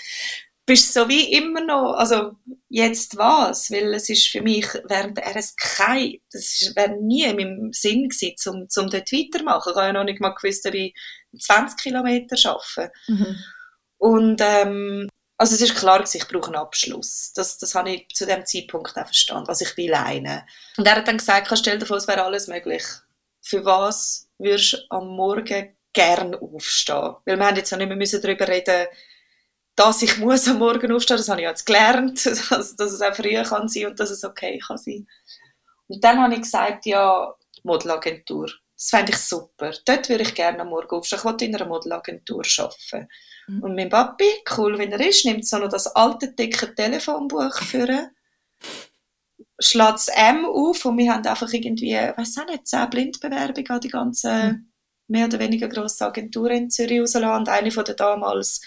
[0.66, 2.34] bist so wie immer noch, also
[2.70, 7.36] jetzt was, weil es ist für mich während der RS kein, das wäre nie in
[7.36, 9.72] meinem Sinn gewesen, um, um dort weitermachen.
[9.72, 10.94] Ich habe ja noch nicht mal gewusst, ob ich
[11.40, 12.92] 20 Kilometer arbeite.
[13.08, 13.38] Mhm.
[13.98, 17.34] Und ähm, also es ist klar gewesen, ich brauche einen Abschluss.
[17.34, 19.50] Das, das habe ich zu dem Zeitpunkt auch verstanden.
[19.50, 20.44] Also ich will einen.
[20.78, 22.84] Und er hat dann gesagt, stell dir vor, es wäre alles möglich.
[23.42, 27.16] Für was würdest du am Morgen gern aufstehen?
[27.26, 28.88] Weil wir haben jetzt auch nicht mehr darüber reden
[29.76, 33.16] dass ich muss am Morgen aufstehen, das habe ich jetzt gelernt, dass, dass es auch
[33.16, 35.08] früher kann sein und dass es okay kann sein.
[35.88, 38.50] Und dann habe ich gesagt, ja, Modelagentur.
[38.76, 39.72] Das fände ich super.
[39.86, 41.20] Dort würde ich gerne am Morgen aufstehen.
[41.20, 43.08] Ich wollte in einer Modelagentur arbeiten.
[43.48, 43.64] Mhm.
[43.64, 44.26] Und mein Papi,
[44.58, 48.10] cool wie er ist, nimmt so noch das alte, dicke Telefonbuch für
[49.62, 53.80] schlägt das M auf und wir haben einfach irgendwie, weiß auch nicht, zehn Blindbewerbungen an
[53.80, 54.72] die ganze mhm.
[55.08, 57.42] mehr oder weniger grosse Agentur in Zürich rausgelassen.
[57.42, 58.62] Und eine von den damals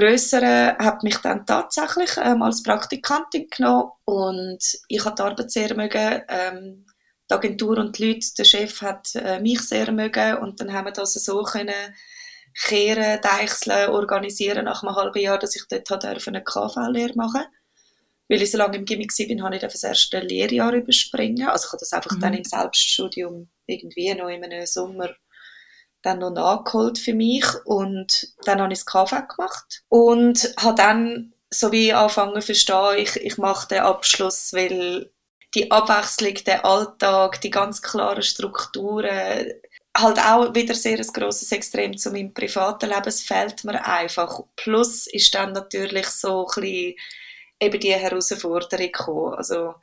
[0.00, 5.74] größeren hat mich dann tatsächlich ähm, als Praktikantin genommen und ich habe die Arbeit sehr
[5.74, 6.22] mögen.
[6.28, 6.86] Ähm,
[7.28, 10.86] die Agentur und die Leute, der Chef hat äh, mich sehr mögen und dann haben
[10.86, 11.94] wir das so können
[12.64, 17.44] kehren, deichseln, organisieren nach einem halben Jahr, dass ich dort eine KV-Lehre machen
[18.28, 21.48] weil ich so lange im Gimmick war, habe ich das erste Lehrjahr überspringen.
[21.48, 22.20] Also ich habe das einfach mhm.
[22.20, 25.10] dann im Selbststudium irgendwie noch in einem Sommer
[26.06, 31.32] dann noch nachgeholt für mich und dann habe ich das KV gemacht und habe dann
[31.50, 35.10] so wie angefangen zu verstehen, ich, ich mache den Abschluss, weil
[35.54, 39.52] die Abwechslung, der Alltag, die ganz klaren Strukturen,
[39.96, 44.40] halt auch wieder sehr ein grosses Extrem zu meinem privaten Leben, es fehlt mir einfach.
[44.56, 46.94] Plus ist dann natürlich so ein bisschen
[47.60, 49.34] eben die Herausforderung gekommen.
[49.34, 49.74] Also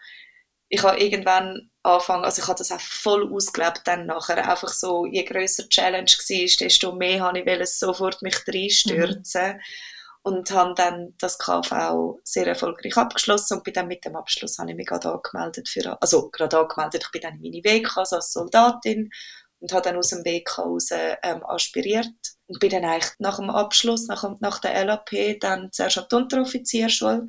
[0.70, 5.06] ich habe irgendwann angefangen, also ich habe das auch voll ausgelebt dann nachher, einfach so,
[5.06, 9.54] je grösser die Challenge war, desto mehr habe ich sofort mich reinstürzen.
[9.54, 9.62] Mhm.
[10.24, 13.58] und habe dann das KV sehr erfolgreich abgeschlossen.
[13.58, 17.04] Und bin dann mit dem Abschluss habe ich mich gerade angemeldet für, also gerade angemeldet,
[17.04, 19.10] ich bin dann in meine WK also als Soldatin
[19.60, 22.08] und habe dann aus dem WK raus ähm, aspiriert.
[22.48, 26.16] Und bin dann eigentlich nach dem Abschluss, nach, nach der LAP, dann zuerst an die
[26.16, 27.28] Unteroffizierschule,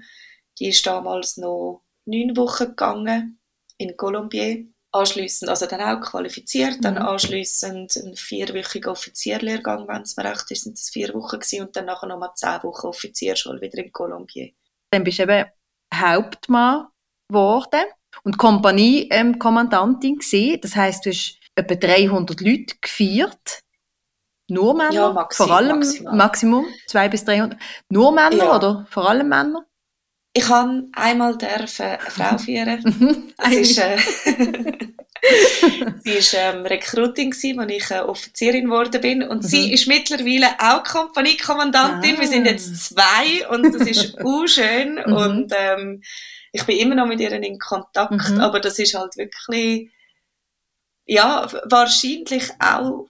[0.60, 3.40] die ist damals noch neun Wochen gegangen
[3.78, 4.64] in Colombier.
[4.92, 7.02] Anschliessend, also dann auch qualifiziert, dann mhm.
[7.02, 11.74] anschliessend einen vierwöchigen Offizierlehrgang, wenn es mir recht ist, sind es vier Wochen gewesen, und
[11.74, 14.52] dann nachher nochmal zehn Wochen Offizierschule wieder in Colombier.
[14.92, 15.46] Dann bist du eben
[15.92, 16.86] Hauptmann
[17.28, 17.86] geworden
[18.22, 23.62] und Kompaniekommandantin ähm, Das heißt, du hast etwa 300 Leute gefeiert.
[24.48, 24.92] Nur Männer?
[24.92, 26.14] Ja, maxim, vor allem maximal.
[26.14, 27.60] Maximum 200 bis 300.
[27.88, 28.56] Nur Männer ja.
[28.56, 29.66] oder vor allem Männer?
[30.36, 32.82] Ich habe einmal dürfen eine Frau führen.
[32.82, 33.32] Mhm.
[33.36, 33.96] Das ist, äh,
[36.02, 39.22] sie war ähm, Rekrutin, als ich äh, Offizierin geworden bin.
[39.22, 39.46] Und mhm.
[39.46, 42.16] sie ist mittlerweile auch Kompaniekommandantin.
[42.16, 42.20] Ah.
[42.20, 44.16] Wir sind jetzt zwei und das ist
[44.52, 45.00] schön.
[45.06, 45.12] Mhm.
[45.12, 46.02] Und ähm,
[46.50, 48.30] ich bin immer noch mit ihr in Kontakt.
[48.30, 48.40] Mhm.
[48.40, 49.88] Aber das ist halt wirklich,
[51.06, 53.06] ja, wahrscheinlich auch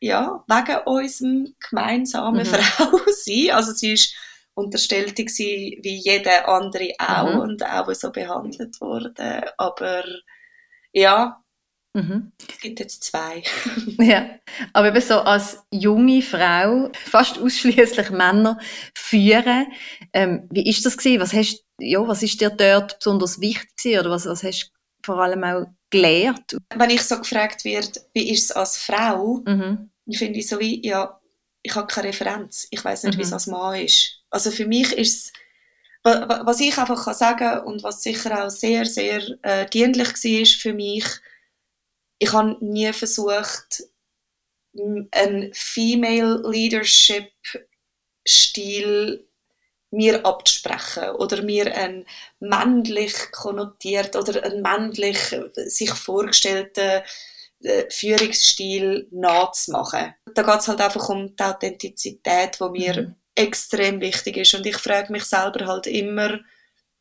[0.00, 2.46] ja, wegen unserem gemeinsamen mhm.
[2.46, 3.50] Frau sein.
[3.50, 4.14] Also sie ist
[4.58, 7.40] unterstellt gewesen, wie jeder andere auch mhm.
[7.40, 9.52] und auch so behandelt wurde.
[9.56, 10.04] Aber
[10.92, 11.42] ja,
[11.94, 12.32] mhm.
[12.48, 13.42] es gibt jetzt zwei.
[13.98, 14.38] ja,
[14.72, 18.58] aber eben so als junge Frau, fast ausschließlich Männer
[18.94, 19.66] führen,
[20.12, 21.20] ähm, wie ist das gewesen?
[21.20, 24.00] Was hast, ja, was ist dir dort besonders wichtig gewesen?
[24.00, 24.72] oder was, was hast du
[25.04, 26.56] vor allem auch gelernt?
[26.74, 29.90] Wenn ich so gefragt werde, wie ist es als Frau, mhm.
[30.10, 31.18] finde ich so wie, ja,
[31.62, 32.66] ich habe keine Referenz.
[32.70, 33.18] Ich weiß nicht, mhm.
[33.18, 34.17] wie es als Mann ist.
[34.30, 35.32] Also für mich ist
[36.04, 40.60] es, was ich einfach kann sagen und was sicher auch sehr, sehr äh, dienlich war
[40.60, 41.04] für mich,
[42.18, 43.84] ich habe nie versucht,
[45.12, 47.32] einen Female Leadership
[48.26, 49.26] Stil
[49.90, 52.06] mir abzusprechen oder mir einen
[52.40, 55.18] männlich konnotiert oder einen männlich
[55.54, 57.02] sich vorgestellten
[57.62, 60.14] äh, Führungsstil nachzumachen.
[60.34, 64.54] Da geht es halt einfach um die Authentizität, die mir mhm extrem wichtig ist.
[64.54, 66.40] Und ich frage mich selber halt immer,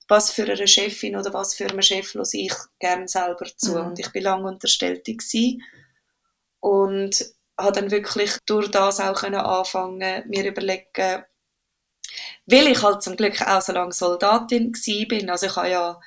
[0.07, 3.71] was für eine Chefin oder was für einen Chef los ich gerne selber zu.
[3.71, 3.87] Mhm.
[3.87, 5.61] Und ich bin lange unterstellt gewesen.
[6.59, 7.25] und
[7.59, 11.23] habe dann wirklich durch das auch können anfangen, mir überlegen,
[12.45, 14.73] weil ich halt zum Glück auch so lange Soldatin
[15.07, 15.29] bin.
[15.29, 15.99] Also ich habe ja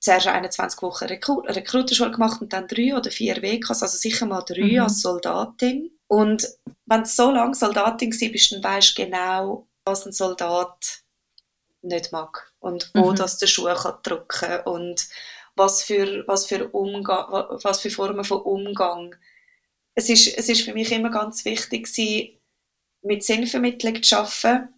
[0.00, 4.42] zuerst 21 Wochen Rekrut Rekrutenschule gemacht und dann drei oder vier WKs, also sicher mal
[4.42, 4.80] drei mhm.
[4.80, 5.93] als Soldatin.
[6.14, 6.46] Und
[6.86, 11.02] wenn du so lange Soldatin bist, dann weißt du genau, was ein Soldat
[11.82, 13.16] nicht mag und wo mhm.
[13.16, 15.08] das der Schuh kann drücken und
[15.56, 19.16] was für, was für, was für Formen von Umgang.
[19.96, 21.88] Es ist, es ist für mich immer ganz wichtig,
[23.02, 24.68] mit Sinnvermittlung zu arbeiten,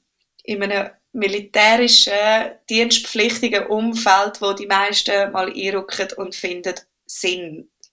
[0.43, 2.15] in einem militärischen,
[2.71, 6.77] dienstpflichtigen Umfeld, wo die meisten mal einrücken und finden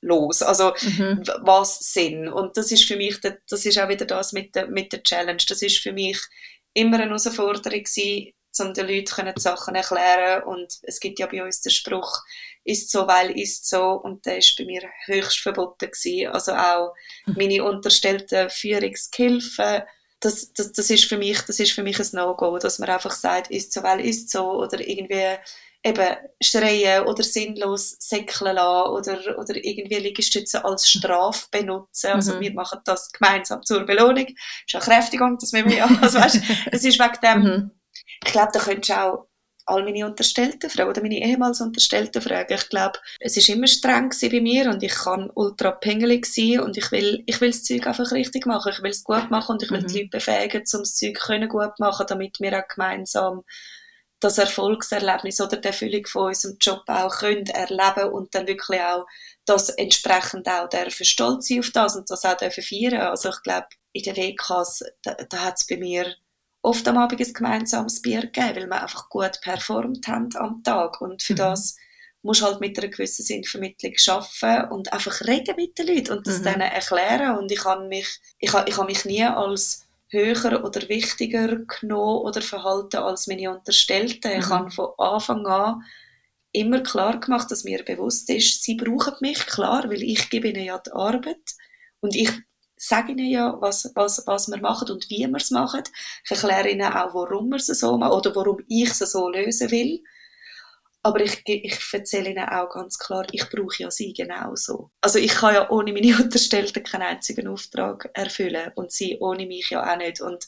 [0.03, 0.41] sinnlos.
[0.41, 1.23] Also mhm.
[1.41, 2.27] was Sinn?
[2.27, 5.43] Und das ist für mich, das ist auch wieder das mit der, mit der Challenge.
[5.47, 6.19] Das ist für mich
[6.73, 11.43] immer eine Herausforderung gewesen, um den Leuten die Sachen erklären und es gibt ja bei
[11.43, 12.19] uns den Spruch,
[12.63, 16.27] ist so, weil ist so und der ist bei mir höchst verboten gewesen.
[16.27, 16.93] Also auch
[17.25, 17.33] mhm.
[17.35, 19.81] meine unterstellten Führungshilfen,
[20.19, 23.11] das, das, das ist für mich, das ist für mich ein No-Go, dass man einfach
[23.11, 25.37] sagt, ist so, weil ist so oder irgendwie
[25.83, 32.11] eben schreien oder sinnlos säckeln lassen oder, oder irgendwie Liegestütze als Strafe benutzen.
[32.11, 32.39] Also mhm.
[32.39, 34.27] wir machen das gemeinsam zur Belohnung.
[34.27, 35.89] Ist eine Kräftigung, das müssen wir ja.
[36.01, 36.41] Also weißt,
[36.71, 37.71] es ist wegen dem, mhm.
[38.25, 39.27] ich glaube, da könntest du auch
[39.65, 42.53] all meine Unterstellten fragen oder meine ehemals Unterstellten fragen.
[42.53, 46.77] Ich glaube, es ist immer streng bei mir und ich kann ultra pingelig sein und
[46.77, 48.71] ich will, ich will das Zeug einfach richtig machen.
[48.73, 49.87] Ich will es gut machen und ich will mhm.
[49.87, 53.43] die Leute befähigen, um das Zeug können gut machen, damit wir auch gemeinsam
[54.23, 59.05] das Erfolgserlebnis oder die Erfüllung von unserem Job auch können erleben und dann wirklich auch
[59.45, 63.01] das entsprechend auch dürfen stolz sein auf das und das auch dürfen feiern.
[63.01, 66.15] Also ich glaube, in der WKs, da, da hat es bei mir
[66.61, 71.01] oft am Abend ein gemeinsames Bier gegeben, weil wir einfach gut performt haben am Tag.
[71.01, 71.37] Und für mhm.
[71.37, 71.75] das
[72.21, 76.25] musst du halt mit einer gewissen Sinnvermittlung arbeiten und einfach reden mit den Leuten und
[76.25, 76.43] das mhm.
[76.45, 77.37] denen erklären.
[77.37, 82.21] Und ich habe mich, ich habe, ich habe mich nie als höher oder wichtiger genommen
[82.21, 84.31] oder verhalten als meine Unterstellten.
[84.31, 84.39] Mhm.
[84.39, 85.81] Ich habe von Anfang an
[86.53, 90.63] immer klar gemacht, dass mir bewusst ist, sie brauchen mich, klar, weil ich gebe ihnen
[90.63, 91.55] ja die Arbeit
[91.99, 92.29] und ich
[92.77, 95.83] sage ihnen ja, was, was, was wir machen und wie wir es machen.
[96.23, 99.71] Ich erkläre ihnen auch, warum wir es so machen oder warum ich es so lösen
[99.71, 100.03] will.
[101.05, 104.89] Aber ich, ich erzähle ihnen auch ganz klar, ich brauche ja sie genauso.
[105.01, 109.69] Also ich kann ja ohne meine Unterstellten keinen einzigen Auftrag erfüllen und sie ohne mich
[109.69, 110.21] ja auch nicht.
[110.21, 110.47] Und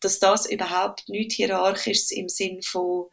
[0.00, 3.08] dass das überhaupt nicht hierarchisch im Sinn von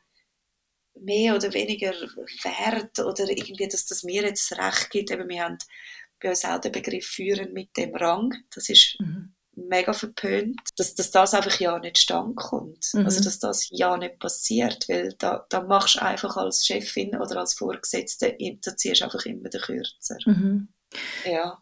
[0.96, 5.12] mehr oder weniger Wert oder irgendwie, dass das mir jetzt Recht gibt.
[5.12, 5.58] Eben, wir haben
[6.22, 8.34] bei uns auch den Begriff führen mit dem Rang.
[8.54, 9.36] Das ist mhm.
[9.58, 12.94] Mega verpönt, dass, dass das einfach ja nicht stand kommt.
[12.94, 13.06] Mhm.
[13.06, 17.38] Also, dass das ja nicht passiert, weil da, da machst du einfach als Chefin oder
[17.38, 20.18] als Vorgesetzte, da ziehst du einfach immer den Kürzer.
[20.26, 20.70] Mhm.
[21.26, 21.62] Ja.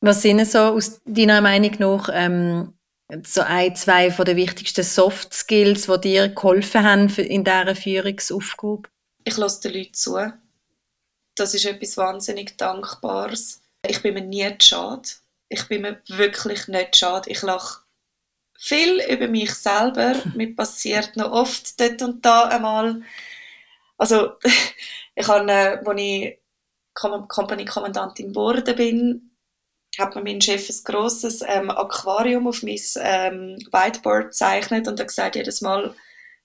[0.00, 2.78] Was sind so aus deiner Meinung nach ähm,
[3.24, 8.88] so ein, zwei von den wichtigsten Soft Skills, die dir geholfen haben in dieser Führungsaufgabe?
[9.24, 10.32] Ich lasse den Leuten zu.
[11.36, 13.62] Das ist etwas wahnsinnig Dankbares.
[13.86, 15.08] Ich bin mir nie schade.
[15.48, 17.30] Ich bin mir wirklich nicht schade.
[17.30, 17.82] Ich lache
[18.58, 20.14] viel über mich selber.
[20.34, 23.02] Mir passiert noch oft dort und da einmal.
[23.96, 24.34] Also,
[25.14, 26.38] ich habe, äh, als ich
[26.94, 29.28] Company-Kommandantin geworden bin,
[29.98, 35.08] hat mir mein Chef ein grosses ähm, Aquarium auf mein ähm, Whiteboard gezeichnet und hat
[35.08, 35.94] gesagt, jedes Mal,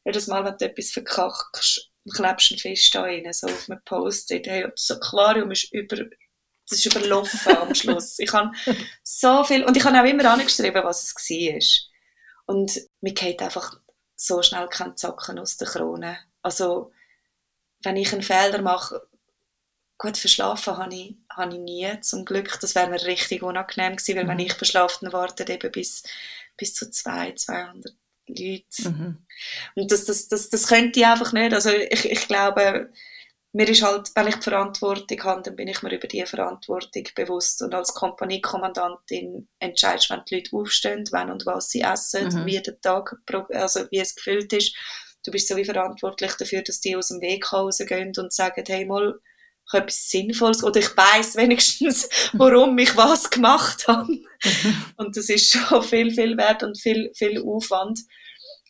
[0.05, 3.81] jedes Mal, wenn du etwas verkackst, klebst du einen Fisch da rein, so auf einem
[3.85, 4.47] Post-it.
[4.47, 5.97] Hey, das Aquarium ist über,
[6.69, 8.19] das ist überlaufen am Schluss.
[8.19, 8.51] Ich habe
[9.03, 11.85] so viel, und ich habe auch immer angeschrieben, was es war.
[12.45, 13.79] Und mir geht einfach
[14.15, 16.17] so schnell kein Zacken aus der Krone.
[16.41, 16.91] Also,
[17.83, 19.01] wenn ich einen Fehler mache,
[19.97, 22.59] gut, verschlafen habe ich, habe ich nie, zum Glück.
[22.59, 24.29] Das wäre mir richtig unangenehm gewesen, weil mhm.
[24.29, 26.03] wenn ich verschlafen wartet eben bis,
[26.57, 27.93] bis zu zwei, 200
[28.27, 28.89] Leute.
[28.89, 29.25] Mhm.
[29.75, 31.53] Und das, das, das, das könnte ich einfach nicht.
[31.53, 32.91] Also ich, ich glaube,
[33.53, 37.03] mir ist halt, wenn ich die Verantwortung habe, dann bin ich mir über diese Verantwortung
[37.15, 37.61] bewusst.
[37.61, 42.45] Und als Kompaniekommandantin entscheidest du, wenn die Leute aufstehen, wann und was sie essen, mhm.
[42.47, 43.15] wie der Tag,
[43.51, 44.75] also wie es gefüllt ist.
[45.23, 48.85] Du bist so wie verantwortlich dafür, dass die aus dem Weg rausgehen und sagen, hey,
[48.85, 49.19] mal,
[49.65, 54.17] ich habe etwas Sinnvolles oder ich weiß wenigstens, warum ich was gemacht habe.
[54.97, 57.97] Und das ist schon viel, viel wert und viel, viel Aufwand.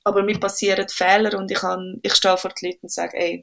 [0.04, 3.42] Aber mir passieren Fehler und ich, kann, ich stehe vor den Leuten und sage, ey,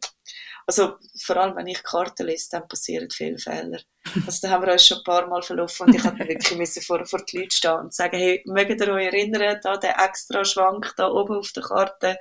[0.71, 3.81] also vor allem, wenn ich Karten lese, dann passieren viele Fehler.
[4.25, 6.83] Also da haben wir uns schon ein paar Mal verlaufen und ich musste wirklich müssen
[6.83, 10.45] vor, vor die Leute stehen und sagen, hey, mögt ihr euch erinnern, da der extra
[10.45, 12.17] Schwank da oben auf der Karte, war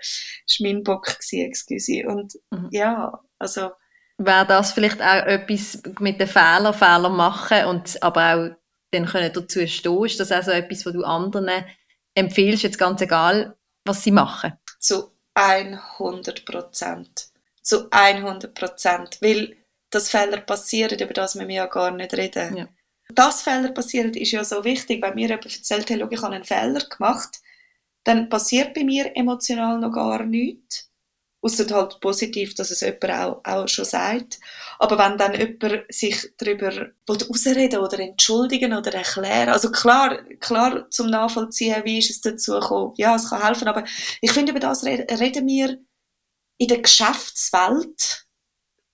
[0.62, 2.07] mein Bock gewesen, excuse.
[2.07, 2.69] Und mhm.
[2.71, 3.69] ja, also...
[4.17, 8.49] Wäre das vielleicht auch etwas mit den Fehlern, Fehler machen und aber auch
[8.89, 10.05] dann können dazu stehen?
[10.05, 11.65] Ist das also etwas, was du anderen
[12.15, 14.53] empfiehlst, jetzt ganz egal, was sie machen?
[14.79, 17.29] Zu 100 Prozent
[17.69, 19.17] zu 100 Prozent.
[19.21, 19.55] Weil
[19.89, 22.58] dass Fehler passieren, über das wir ja gar nicht reden.
[22.58, 22.67] Ja.
[23.15, 25.01] Dass Fehler passieren, ist ja so wichtig.
[25.01, 27.39] Wenn mir jemand erzählt, hey, ich habe einen Fehler gemacht,
[28.03, 30.86] dann passiert bei mir emotional noch gar nichts.
[31.41, 34.39] Außer halt positiv, dass es jemand auch, auch schon sagt.
[34.77, 41.10] Aber wenn dann jemand sich darüber ausreden oder entschuldigen oder erklären, also klar, klar zum
[41.10, 43.86] Nachvollziehen, wie ist es dazu gekommen, ja, es kann helfen, aber
[44.21, 45.79] ich finde, über das reden wir
[46.60, 48.28] in der Geschäftswelt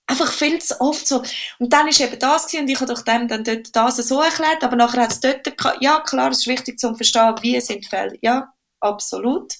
[0.06, 1.22] einfach viel zu oft so.
[1.58, 4.22] Und dann ist eben das gewesen, und ich habe doch dem dann dort das so
[4.22, 7.86] erklärt, aber nachher hat es dort, ja klar, es ist wichtig zu verstehen, wie sind
[7.86, 8.16] Fälle.
[8.22, 9.52] Ja, absolut.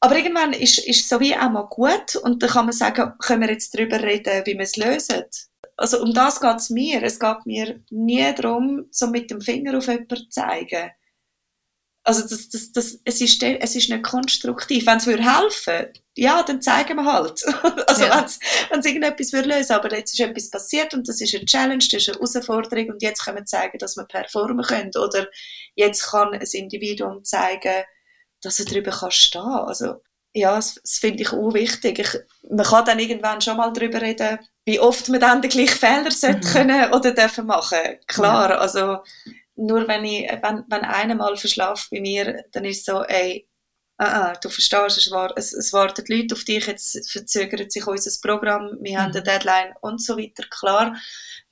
[0.00, 3.42] Aber irgendwann ist, ist so wie auch mal gut und dann kann man sagen, können
[3.42, 5.24] wir jetzt darüber reden, wie wir es lösen.
[5.76, 7.02] Also um das geht es mir.
[7.02, 10.90] Es geht mir nie darum, so mit dem Finger auf jemanden zu zeigen.
[12.06, 14.86] Also das, das, das, es, ist, es ist nicht konstruktiv.
[14.86, 15.22] Wenn es helfen
[15.66, 17.42] würde, ja, dann zeigen wir halt.
[17.88, 18.26] also ja.
[18.70, 21.78] wenn es irgendetwas würde lösen aber jetzt ist etwas passiert und das ist eine Challenge,
[21.78, 24.90] das ist eine Herausforderung und jetzt können wir zeigen, dass wir performen können.
[24.96, 25.28] Oder
[25.74, 27.84] jetzt kann ein Individuum zeigen,
[28.42, 29.64] dass er darüber kann stehen kann.
[29.66, 30.02] Also,
[30.34, 32.00] ja, das, das finde ich auch wichtig.
[32.00, 32.18] Ich,
[32.50, 36.10] man kann dann irgendwann schon mal darüber reden, wie oft man dann den gleichen Fehler
[36.10, 36.52] sollte mhm.
[36.52, 37.98] können oder dürfen machen.
[38.06, 38.58] Klar, ja.
[38.58, 38.98] also
[39.56, 43.48] nur wenn ich, wenn, wenn einer mal verschlaft bei mir, dann ist so, ey,
[43.98, 47.86] ah, ah, du verstehst, es, war, es, es warten Leute auf dich, jetzt verzögert sich
[47.86, 49.02] unser Programm, wir mhm.
[49.02, 50.94] haben eine Deadline und so weiter, klar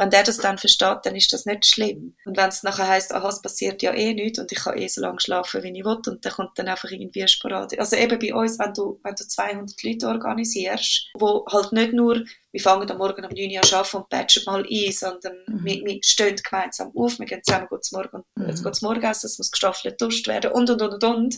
[0.02, 2.16] wenn der das dann versteht, dann ist das nicht schlimm.
[2.24, 4.88] Und wenn es nachher heisst, aha, es passiert ja eh nichts und ich kann eh
[4.88, 7.78] so lange schlafen, wie ich will und dann kommt dann einfach irgendwie sporadisch.
[7.78, 12.24] Also eben bei uns, wenn du, wenn du 200 Leute organisierst, wo halt nicht nur,
[12.50, 15.64] wir fangen am Morgen um 9 Uhr an arbeiten und patchen mal ein, sondern mhm.
[15.64, 18.56] wir, wir stehen gemeinsam auf, wir gehen zusammen zum Morgen, mhm.
[18.56, 21.36] zum Morgenessen, es muss gestaffelt duscht werden und, und, und, und, und,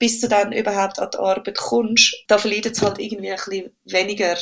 [0.00, 2.16] bis du dann überhaupt an die Arbeit kommst.
[2.26, 4.36] Da verleidet es halt irgendwie ein bisschen weniger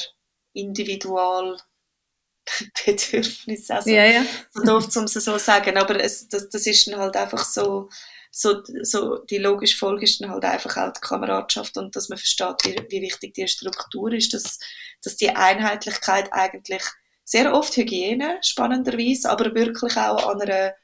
[0.55, 1.59] individual
[2.87, 3.71] Bedürfnis.
[3.71, 4.25] Also, ja, ja.
[4.51, 5.77] so doof, um es so sagen.
[5.77, 7.91] Aber es, das, das ist dann halt einfach so,
[8.31, 12.19] so, so, die logische Folge ist dann halt einfach auch die Kameradschaft und dass man
[12.19, 14.61] versteht, wie, wie wichtig die Struktur ist, dass,
[15.03, 16.85] dass die Einheitlichkeit eigentlich
[17.25, 20.75] sehr oft Hygiene, spannenderweise, aber wirklich auch an, einer,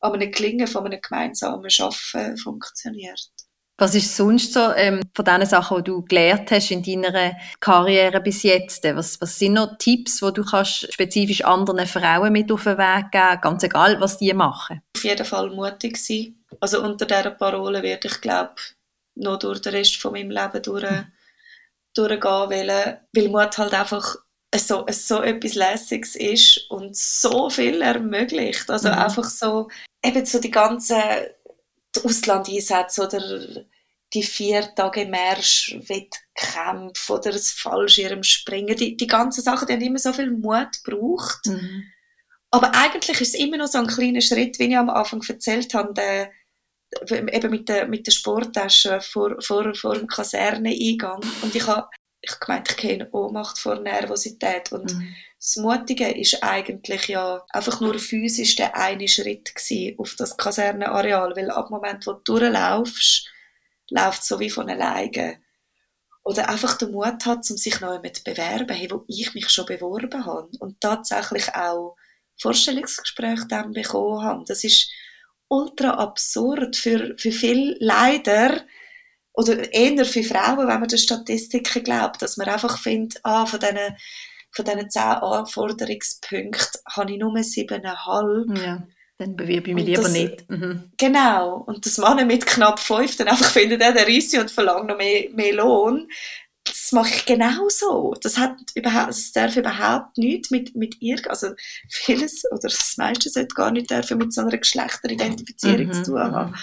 [0.00, 3.30] an einem Gelingen von einem gemeinsamen Schaffen funktioniert.
[3.80, 8.20] Was ist sonst so ähm, von den Sachen, die du gelernt hast in deiner Karriere
[8.20, 8.82] bis jetzt?
[8.82, 13.12] Was, was sind noch Tipps, die du kannst spezifisch anderen Frauen mit auf den Weg
[13.12, 14.82] geben, ganz egal, was die machen?
[14.96, 16.34] Auf jeden Fall mutig sein.
[16.58, 18.56] Also unter dieser Parole werde ich, glaube
[19.14, 21.06] noch durch den Rest von meinem Leben durch, mhm.
[21.94, 24.16] durchgehen wollen, weil Mut halt einfach
[24.56, 28.70] so, so etwas Lässiges ist und so viel ermöglicht.
[28.70, 28.94] Also mhm.
[28.94, 29.68] einfach so,
[30.04, 31.02] eben so die ganzen
[32.04, 33.64] Auslandeinsätze oder
[34.14, 40.12] die vier Tage Marsch-Wettkämpfe oder das Fallschirmspringen, die, die ganzen Sachen, die haben immer so
[40.12, 41.46] viel Mut gebraucht.
[41.46, 41.84] Mhm.
[42.50, 45.74] Aber eigentlich ist es immer noch so ein kleiner Schritt, wie ich am Anfang erzählt
[45.74, 46.30] habe, der,
[47.10, 51.20] eben mit der, mit der Sporttasche vor, vor, vor dem Kaserneingang.
[51.42, 54.72] Und ich habe ich gemeint, ich kenne Ohnmacht vor Nervosität.
[54.72, 55.14] Und mhm.
[55.38, 59.52] das Mutige ist eigentlich ja einfach nur physisch der eine Schritt
[59.98, 63.28] auf das Kasernenareal, weil ab dem Moment, wo du durchlaufst,
[63.90, 65.40] läuft es so wie von alleine.
[66.24, 69.48] Oder einfach den Mut hat, um sich noch einmal zu bewerben, hey, wo ich mich
[69.48, 71.96] schon beworben habe und tatsächlich auch
[72.40, 74.44] Vorstellungsgespräche dann bekommen habe.
[74.46, 74.90] Das ist
[75.48, 78.60] ultra absurd für, für viele leider
[79.38, 83.60] oder eher für Frauen, wenn man den Statistiken glaubt, dass man einfach findet, ah, von
[83.60, 83.96] diesen,
[84.50, 88.58] von diesen zehn Anforderungspunkten habe ich nur siebeneinhalb.
[88.58, 88.82] Ja,
[89.16, 90.50] dann bewerbe ich mich lieber das, nicht.
[90.50, 90.90] Mhm.
[90.96, 91.58] Genau.
[91.58, 94.96] Und das Mann mit knapp fünf dann einfach findet, er der Risse und verlangt noch
[94.96, 96.08] mehr, mehr Lohn.
[96.64, 98.16] Das mache ich genauso.
[98.20, 101.50] Das hat überhaupt, das darf überhaupt nichts mit, mit ihr, also
[101.88, 106.20] vieles oder das meiste sollte gar nicht dürfen mit so einer Geschlechteridentifizierung mhm, zu tun
[106.20, 106.50] haben.
[106.50, 106.56] Mhm.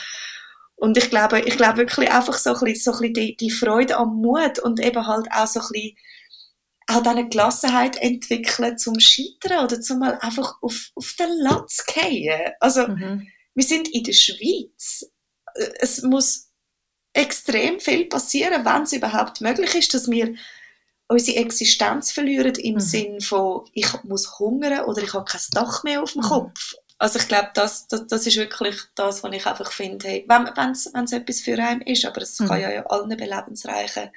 [0.76, 3.52] Und ich glaube, ich glaube wirklich einfach so ein bisschen, so ein bisschen die, die
[3.52, 5.96] Freude am Mut und eben halt auch so ein bisschen
[6.88, 12.52] auch diese Gelassenheit entwickeln zum Scheitern oder zum mal einfach auf, auf den Latz gehen.
[12.60, 13.28] Also, mhm.
[13.56, 15.10] wir sind in der Schweiz.
[15.80, 16.52] Es muss
[17.14, 20.36] extrem viel passieren, wenn es überhaupt möglich ist, dass wir
[21.08, 22.80] unsere Existenz verlieren im mhm.
[22.80, 26.28] Sinn von, ich muss hungern oder ich habe kein Dach mehr auf dem mhm.
[26.28, 26.76] Kopf.
[26.98, 30.72] Also ich glaube, das, das, das ist wirklich das, was ich einfach finde, hey, wenn
[30.72, 32.48] es etwas für einen ist, aber es mhm.
[32.48, 34.12] kann ja in allen Lebensreichen,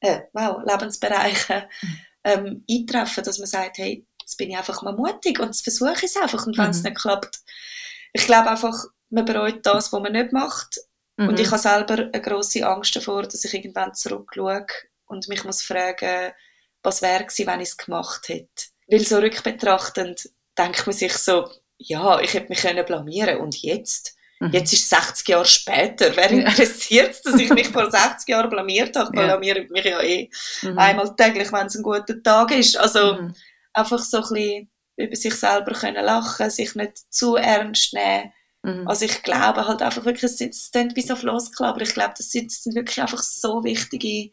[0.00, 1.98] äh, wow, Lebensbereichen mhm.
[2.24, 5.92] ähm, eintreffen, dass man sagt, hey, jetzt bin ich einfach mal mutig und jetzt versuche
[5.92, 6.90] ich es einfach und wenn es mhm.
[6.90, 7.40] nicht klappt,
[8.12, 8.76] ich glaube einfach,
[9.08, 10.78] man bereut das, was man nicht macht
[11.16, 11.50] und ich mhm.
[11.50, 14.66] habe selber eine grosse Angst davor, dass ich irgendwann zurückschaue
[15.06, 16.32] und mich muss fragen,
[16.82, 21.48] was wäre gewesen, wenn ich es gemacht hätte weil so rückbetrachtend denkt man sich so,
[21.80, 24.16] ja, ich hätte mich können blamieren und jetzt?
[24.38, 24.52] Mhm.
[24.52, 26.14] Jetzt ist es 60 Jahre später.
[26.14, 29.10] Wer interessiert es, dass ich mich vor 60 Jahren blamiert habe?
[29.12, 29.26] Ich ja.
[29.26, 30.30] blamiere mich ja eh
[30.62, 30.78] mhm.
[30.78, 32.76] einmal täglich, wenn es ein guter Tag ist.
[32.76, 33.34] Also mhm.
[33.72, 38.32] einfach so ein bisschen über sich selber können lachen, sich nicht zu ernst nehmen.
[38.62, 38.86] Mhm.
[38.86, 42.30] Also ich glaube halt einfach wirklich, es sind, wie so Floskeln, aber ich glaube, das
[42.30, 44.30] sind, das sind wirklich einfach so wichtige,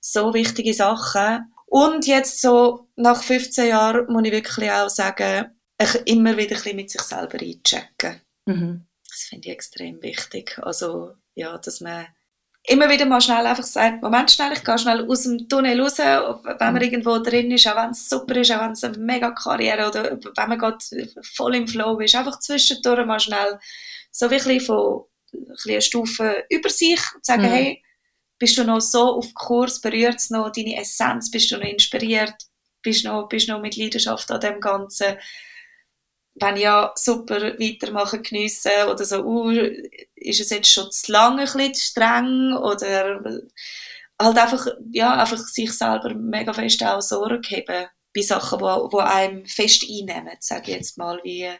[0.00, 1.52] so wichtige Sachen.
[1.66, 5.55] Und jetzt so nach 15 Jahren muss ich wirklich auch sagen,
[6.04, 8.20] immer wieder ein bisschen mit sich selber einchecken.
[8.46, 8.86] Mhm.
[9.08, 10.58] Das finde ich extrem wichtig.
[10.62, 12.06] Also, ja, dass man
[12.68, 15.98] immer wieder mal schnell einfach sagt, Moment schnell, ich gehe schnell aus dem Tunnel raus,
[15.98, 16.80] wenn man mhm.
[16.80, 20.18] irgendwo drin ist, auch wenn es super ist, auch wenn es eine mega Karriere oder
[20.20, 20.78] wenn man gerade
[21.34, 23.58] voll im Flow ist, einfach zwischendurch mal schnell
[24.10, 25.04] so wirklich von
[25.66, 27.50] eine Stufe über sich und sagen, mhm.
[27.50, 27.82] hey,
[28.38, 32.34] bist du noch so auf Kurs, berührt es noch deine Essenz, bist du noch inspiriert,
[32.82, 35.16] bist du noch, bist noch mit Leidenschaft an dem Ganzen,
[36.38, 39.50] wenn ja, super, weitermachen, geniessen oder so, uh,
[40.16, 43.20] ist es jetzt schon zu lange ein bisschen zu streng oder
[44.20, 48.98] halt einfach, ja, einfach sich selber mega fest auch Sorge geben bei Sachen, wo, wo
[48.98, 51.50] einem fest einnehmen, sage ich jetzt mal, wie,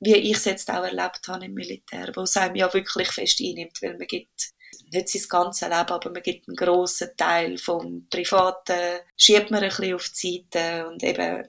[0.00, 3.40] wie ich es jetzt auch erlebt habe im Militär, wo es einem ja wirklich fest
[3.40, 4.52] einnimmt, weil man gibt
[4.92, 9.68] nicht sein ganzes Leben, aber man gibt einen grossen Teil vom Privaten, schiebt man ein
[9.68, 11.48] bisschen auf die Seite und eben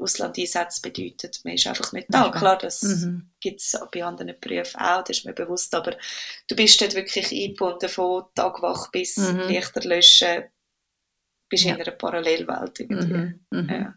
[0.00, 2.30] Auslandeinsätze bedeutet, man ist einfach nicht da.
[2.30, 3.30] Klar, das mhm.
[3.40, 5.96] gibt es bei anderen Berufen auch, das ist mir bewusst, aber
[6.48, 9.48] du bist dort wirklich eingebunden von Tagwach bis mhm.
[9.48, 10.44] Lichter löschen,
[11.48, 11.74] bist ja.
[11.74, 13.14] in einer Parallelwelt irgendwie.
[13.14, 13.40] Mhm.
[13.50, 13.68] mhm.
[13.70, 13.94] Ja.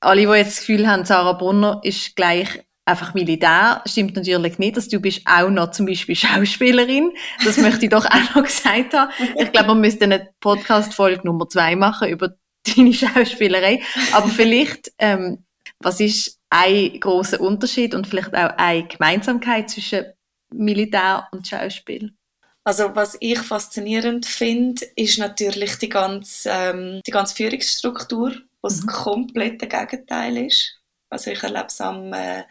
[0.00, 4.76] Alle, die jetzt das Gefühl haben, Sarah Brunner ist gleich einfach Militär, stimmt natürlich nicht,
[4.76, 7.12] dass du bist auch noch zum Beispiel Schauspielerin.
[7.44, 9.12] Das möchte ich doch auch noch gesagt haben.
[9.36, 12.30] Ich glaube, man müsste eine Podcast-Folge Nummer zwei machen über
[12.76, 13.80] deine Schauspielerei.
[14.12, 15.44] Aber vielleicht, ähm,
[15.80, 20.06] was ist ein großer Unterschied und vielleicht auch eine Gemeinsamkeit zwischen
[20.52, 22.12] Militär und Schauspiel?
[22.64, 28.86] Also was ich faszinierend finde, ist natürlich die ganze, ähm, die ganze Führungsstruktur, was mhm.
[28.86, 30.78] das komplette Gegenteil ist.
[31.08, 32.44] Also ich erlebe es am äh,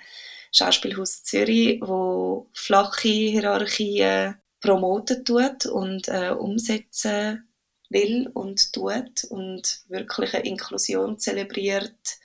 [0.52, 7.47] Schauspielhaus Zürich, wo flache Hierarchien promoten tut und äh, umsetzen
[7.90, 12.18] will und tut und wirklich eine Inklusion zelebriert,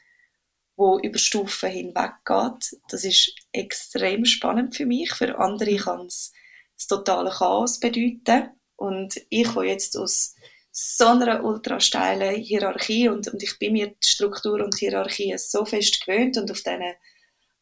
[0.77, 2.81] wo über Stufen hinweg geht.
[2.89, 5.13] Das ist extrem spannend für mich.
[5.13, 6.33] Für andere kann es
[6.77, 8.51] das totale Chaos bedeuten.
[8.77, 10.35] Und ich, wo jetzt aus
[10.73, 15.67] so einer ultrasteilen Hierarchie und, und ich bin mir die Struktur und die Hierarchie so
[15.67, 16.95] fest gewöhnt und auf denen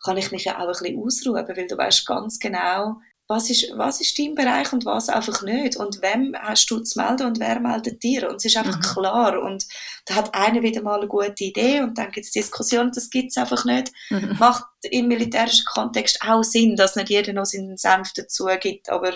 [0.03, 3.01] kann ich mich ja auch ein bisschen ausruhen, weil du weißt ganz genau,
[3.31, 5.76] was ist, was ist dein Bereich und was einfach nicht.
[5.76, 8.28] Und wem hast du zu melden und wer meldet dir?
[8.28, 8.83] Und es ist einfach mhm.
[8.83, 9.41] klar.
[9.41, 9.66] Und
[10.07, 13.31] da hat einer wieder mal eine gute Idee und dann gibt es Diskussionen, das gibt
[13.31, 13.93] es einfach nicht.
[14.11, 14.37] Mhm.
[14.41, 18.91] Macht im militärischen Kontext auch Sinn, dass nicht jeder noch seinen Senf dazu gibt.
[18.91, 19.12] Aber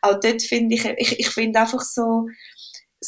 [0.00, 2.28] auch dort finde ich, ich, ich finde einfach so,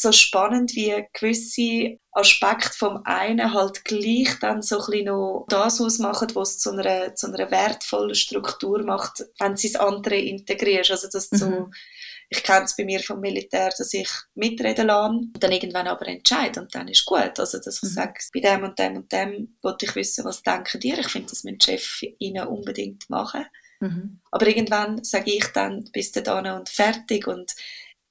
[0.01, 5.81] so spannend, wie gewisse Aspekte vom einen halt gleich dann so ein bisschen noch das
[5.81, 10.91] ausmachen, was es zu einer, zu einer wertvollen Struktur macht, wenn sie das andere integrierst.
[10.91, 11.37] Also, dass mhm.
[11.37, 11.71] so,
[12.31, 16.09] ich kenne es bei mir vom Militär, dass ich mitreden lasse und dann irgendwann aber
[16.09, 17.39] entscheide und dann ist gut.
[17.39, 17.95] Also, dass ich mhm.
[17.95, 20.99] sage, bei dem und dem und dem wollte ich wissen, was denken dir?
[20.99, 23.47] Ich finde, das mein Chef ihnen unbedingt machen.
[23.81, 24.21] Mhm.
[24.31, 27.55] Aber irgendwann sage ich dann, bist du da und fertig und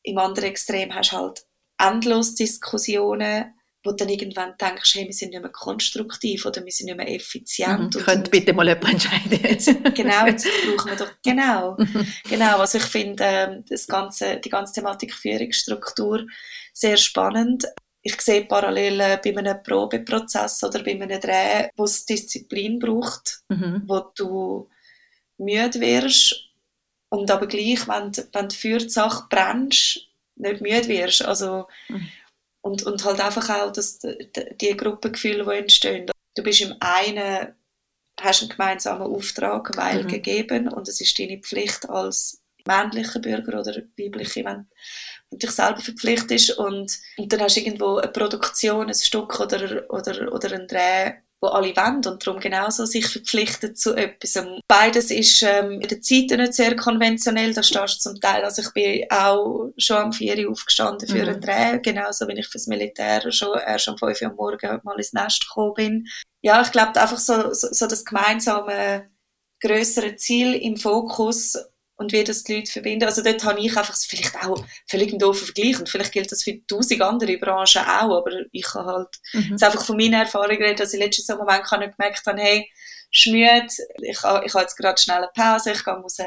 [0.04, 1.47] im anderen Extrem hast du halt
[1.78, 3.54] endlos Diskussionen,
[3.84, 6.98] wo du dann irgendwann denkst, hey, wir sind nicht mehr konstruktiv oder wir sind nicht
[6.98, 7.96] mehr effizient.
[7.96, 9.68] Mhm, könnt bitte mal jemand entscheiden jetzt.
[9.96, 11.78] genau, jetzt brauchen wir doch, genau,
[12.30, 16.26] genau, also ich finde ähm, das ganze, die ganze Thematik Führungsstruktur
[16.74, 17.66] sehr spannend.
[18.02, 23.84] Ich sehe Parallelen bei einem Probeprozess oder bei einem Dreh, wo es Disziplin braucht, mhm.
[23.86, 24.70] wo du
[25.38, 26.36] müde wirst
[27.10, 30.08] und aber gleich, wenn, wenn du für die Sache brennst,
[30.40, 31.24] nicht müde wirst.
[31.24, 32.08] Also, mhm.
[32.62, 36.12] und, und halt einfach auch das, die Gruppengefühle, die entstehen.
[36.36, 37.56] Du bist im einen,
[38.20, 40.08] hast einen gemeinsamen Auftrag, weil mhm.
[40.08, 44.68] gegeben und es ist deine Pflicht als männlicher Bürger oder weibliche, wenn,
[45.30, 49.86] wenn dich selber verpflichtest und, und dann hast du irgendwo eine Produktion, ein Stück oder,
[49.90, 54.44] oder, oder einen Dreh wo alle wollen und darum genauso sich verpflichten zu etwas.
[54.68, 58.62] Beides ist ähm, in der Zeit nicht sehr konventionell, da stehst du zum Teil, also
[58.62, 61.30] ich bin auch schon am 4 Uhr aufgestanden für mhm.
[61.30, 65.14] einen Dreh, genauso wie ich fürs Militär schon erst um 5 Uhr morgens mal ins
[65.14, 66.08] Nest gekommen bin.
[66.42, 69.10] Ja, ich glaube einfach so, so, so das gemeinsame
[69.62, 71.58] größere Ziel im Fokus
[71.98, 73.06] und wie das die Leute verbinden.
[73.06, 76.44] Also dort habe ich einfach vielleicht auch völlig einen doofen Vergleich und vielleicht gilt das
[76.44, 79.58] für tausend andere Branchen auch, aber ich habe halt mhm.
[79.60, 82.70] einfach von meiner Erfahrung geredet, dass ich letztes Sommer gemerkt habe, hey,
[83.18, 86.18] schmiert, ich, ich habe jetzt gerade schnell eine Pause, ich gehe raus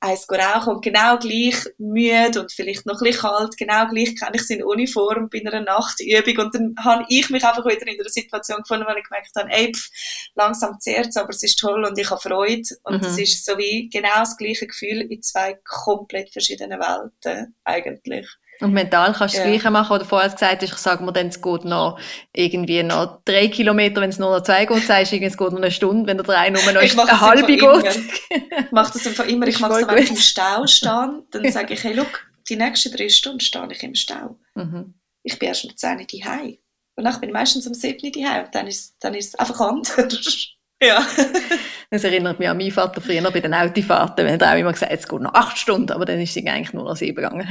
[0.00, 0.74] eins rauchen.
[0.74, 4.62] Und genau gleich müde und vielleicht noch ein bisschen kalt, genau gleich kenne ich in
[4.62, 6.46] Uniform bei einer Nachtübung.
[6.46, 9.50] Und dann habe ich mich einfach wieder in einer Situation gefunden, wo ich gemerkt habe,
[9.50, 9.88] ey, pf,
[10.34, 12.68] langsam zehrt aber es ist toll und ich habe Freude.
[12.82, 13.22] Und es mhm.
[13.22, 18.26] ist so wie genau das gleiche Gefühl in zwei komplett verschiedenen Welten eigentlich.
[18.60, 19.52] Und mental kannst du das ja.
[19.52, 21.98] Gleiche machen, oder vorher gesagt hast, ich sage mir dann, es geht noch
[22.32, 25.56] irgendwie noch drei Kilometer, wenn es nur noch zwei geht, sagst du, es geht noch
[25.56, 27.60] eine Stunde, wenn der drei nur noch eine halbe geht.
[27.60, 31.74] Ich mache das einfach immer, ich mache es, wenn ich im Stau stehe, dann sage
[31.74, 34.38] ich, hey, look, die nächsten drei Stunden stehe ich im Stau.
[34.54, 34.94] Mhm.
[35.22, 36.58] Ich bin erst um 10 Uhr daheim.
[36.96, 39.34] Und dann bin ich meistens um 7 Uhr daheim und dann ist, dann ist es
[39.36, 40.56] einfach anders.
[40.80, 41.04] Ja.
[41.90, 44.92] das erinnert mich an meinen Vater früher bei den Autofahrten, wenn er auch immer gesagt
[44.92, 47.48] hat, es geht noch acht Stunden, aber dann ist es eigentlich nur noch sieben gegangen.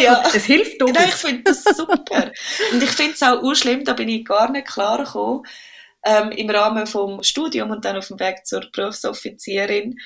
[0.00, 0.22] Ja.
[0.34, 0.88] es hilft doch.
[0.88, 2.30] Ja, ich finde das super.
[2.72, 5.42] Und ich finde es auch schlimm, da bin ich gar nicht klar gekommen,
[6.04, 9.96] ähm, im Rahmen vom Studium und dann auf dem Weg zur Berufsoffizierin,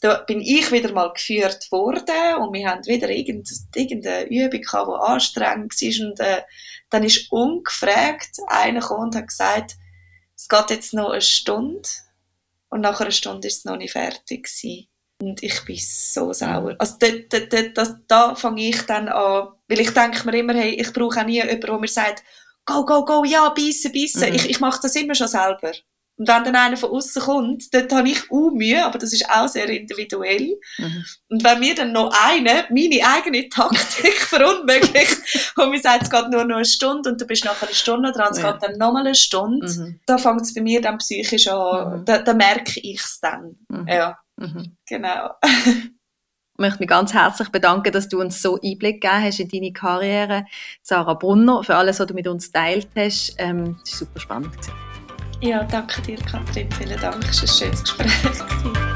[0.00, 5.12] da bin ich wieder mal geführt worden und wir haben wieder irgendeine Übung gehabt, die
[5.12, 6.42] anstrengend war und äh,
[6.90, 9.76] dann ist ungefragt einer gekommen und hat gesagt,
[10.36, 11.88] es geht jetzt noch eine Stunde
[12.72, 14.88] und nach einer Stunde ist es noch nicht fertig gewesen.
[15.20, 16.74] Und ich bin so sauer.
[16.78, 20.54] Also da, da, da, da, da fange ich dann an, weil ich denke mir immer,
[20.54, 22.24] hey, ich brauche auch nie jemanden, der mir sagt,
[22.64, 24.30] go, go, go, ja, beißen, beißen.
[24.30, 24.34] Mhm.
[24.34, 25.72] Ich, ich mache das immer schon selber.
[26.18, 29.28] Und wenn dann einer von außen kommt, dann habe ich auch Mühe, aber das ist
[29.30, 30.58] auch sehr individuell.
[30.78, 31.04] Mhm.
[31.28, 36.28] Und wenn mir dann noch einer meine eigene Taktik verunmöglicht und mir sagt, es geht
[36.30, 38.52] nur noch eine Stunde und du bist nachher eine Stunde dran, es ja.
[38.52, 40.00] geht dann nochmal eine Stunde, mhm.
[40.06, 42.04] da fängt es bei mir dann psychisch an, mhm.
[42.04, 43.56] da, da, merke ich es dann.
[43.68, 43.88] Mhm.
[43.88, 44.76] Ja, mhm.
[44.86, 45.30] genau.
[46.54, 49.72] Ich möchte mich ganz herzlich bedanken, dass du uns so Einblick gegeben hast in deine
[49.72, 50.44] Karriere.
[50.82, 53.34] Sarah Brunner, für alles, was du mit uns geteilt hast.
[53.38, 54.91] Ähm, das war super spannend.
[55.42, 56.70] Ja, danke dir, Katrin.
[56.70, 57.24] Vielen Dank.
[57.28, 58.12] Es war ein schönes Gespräch.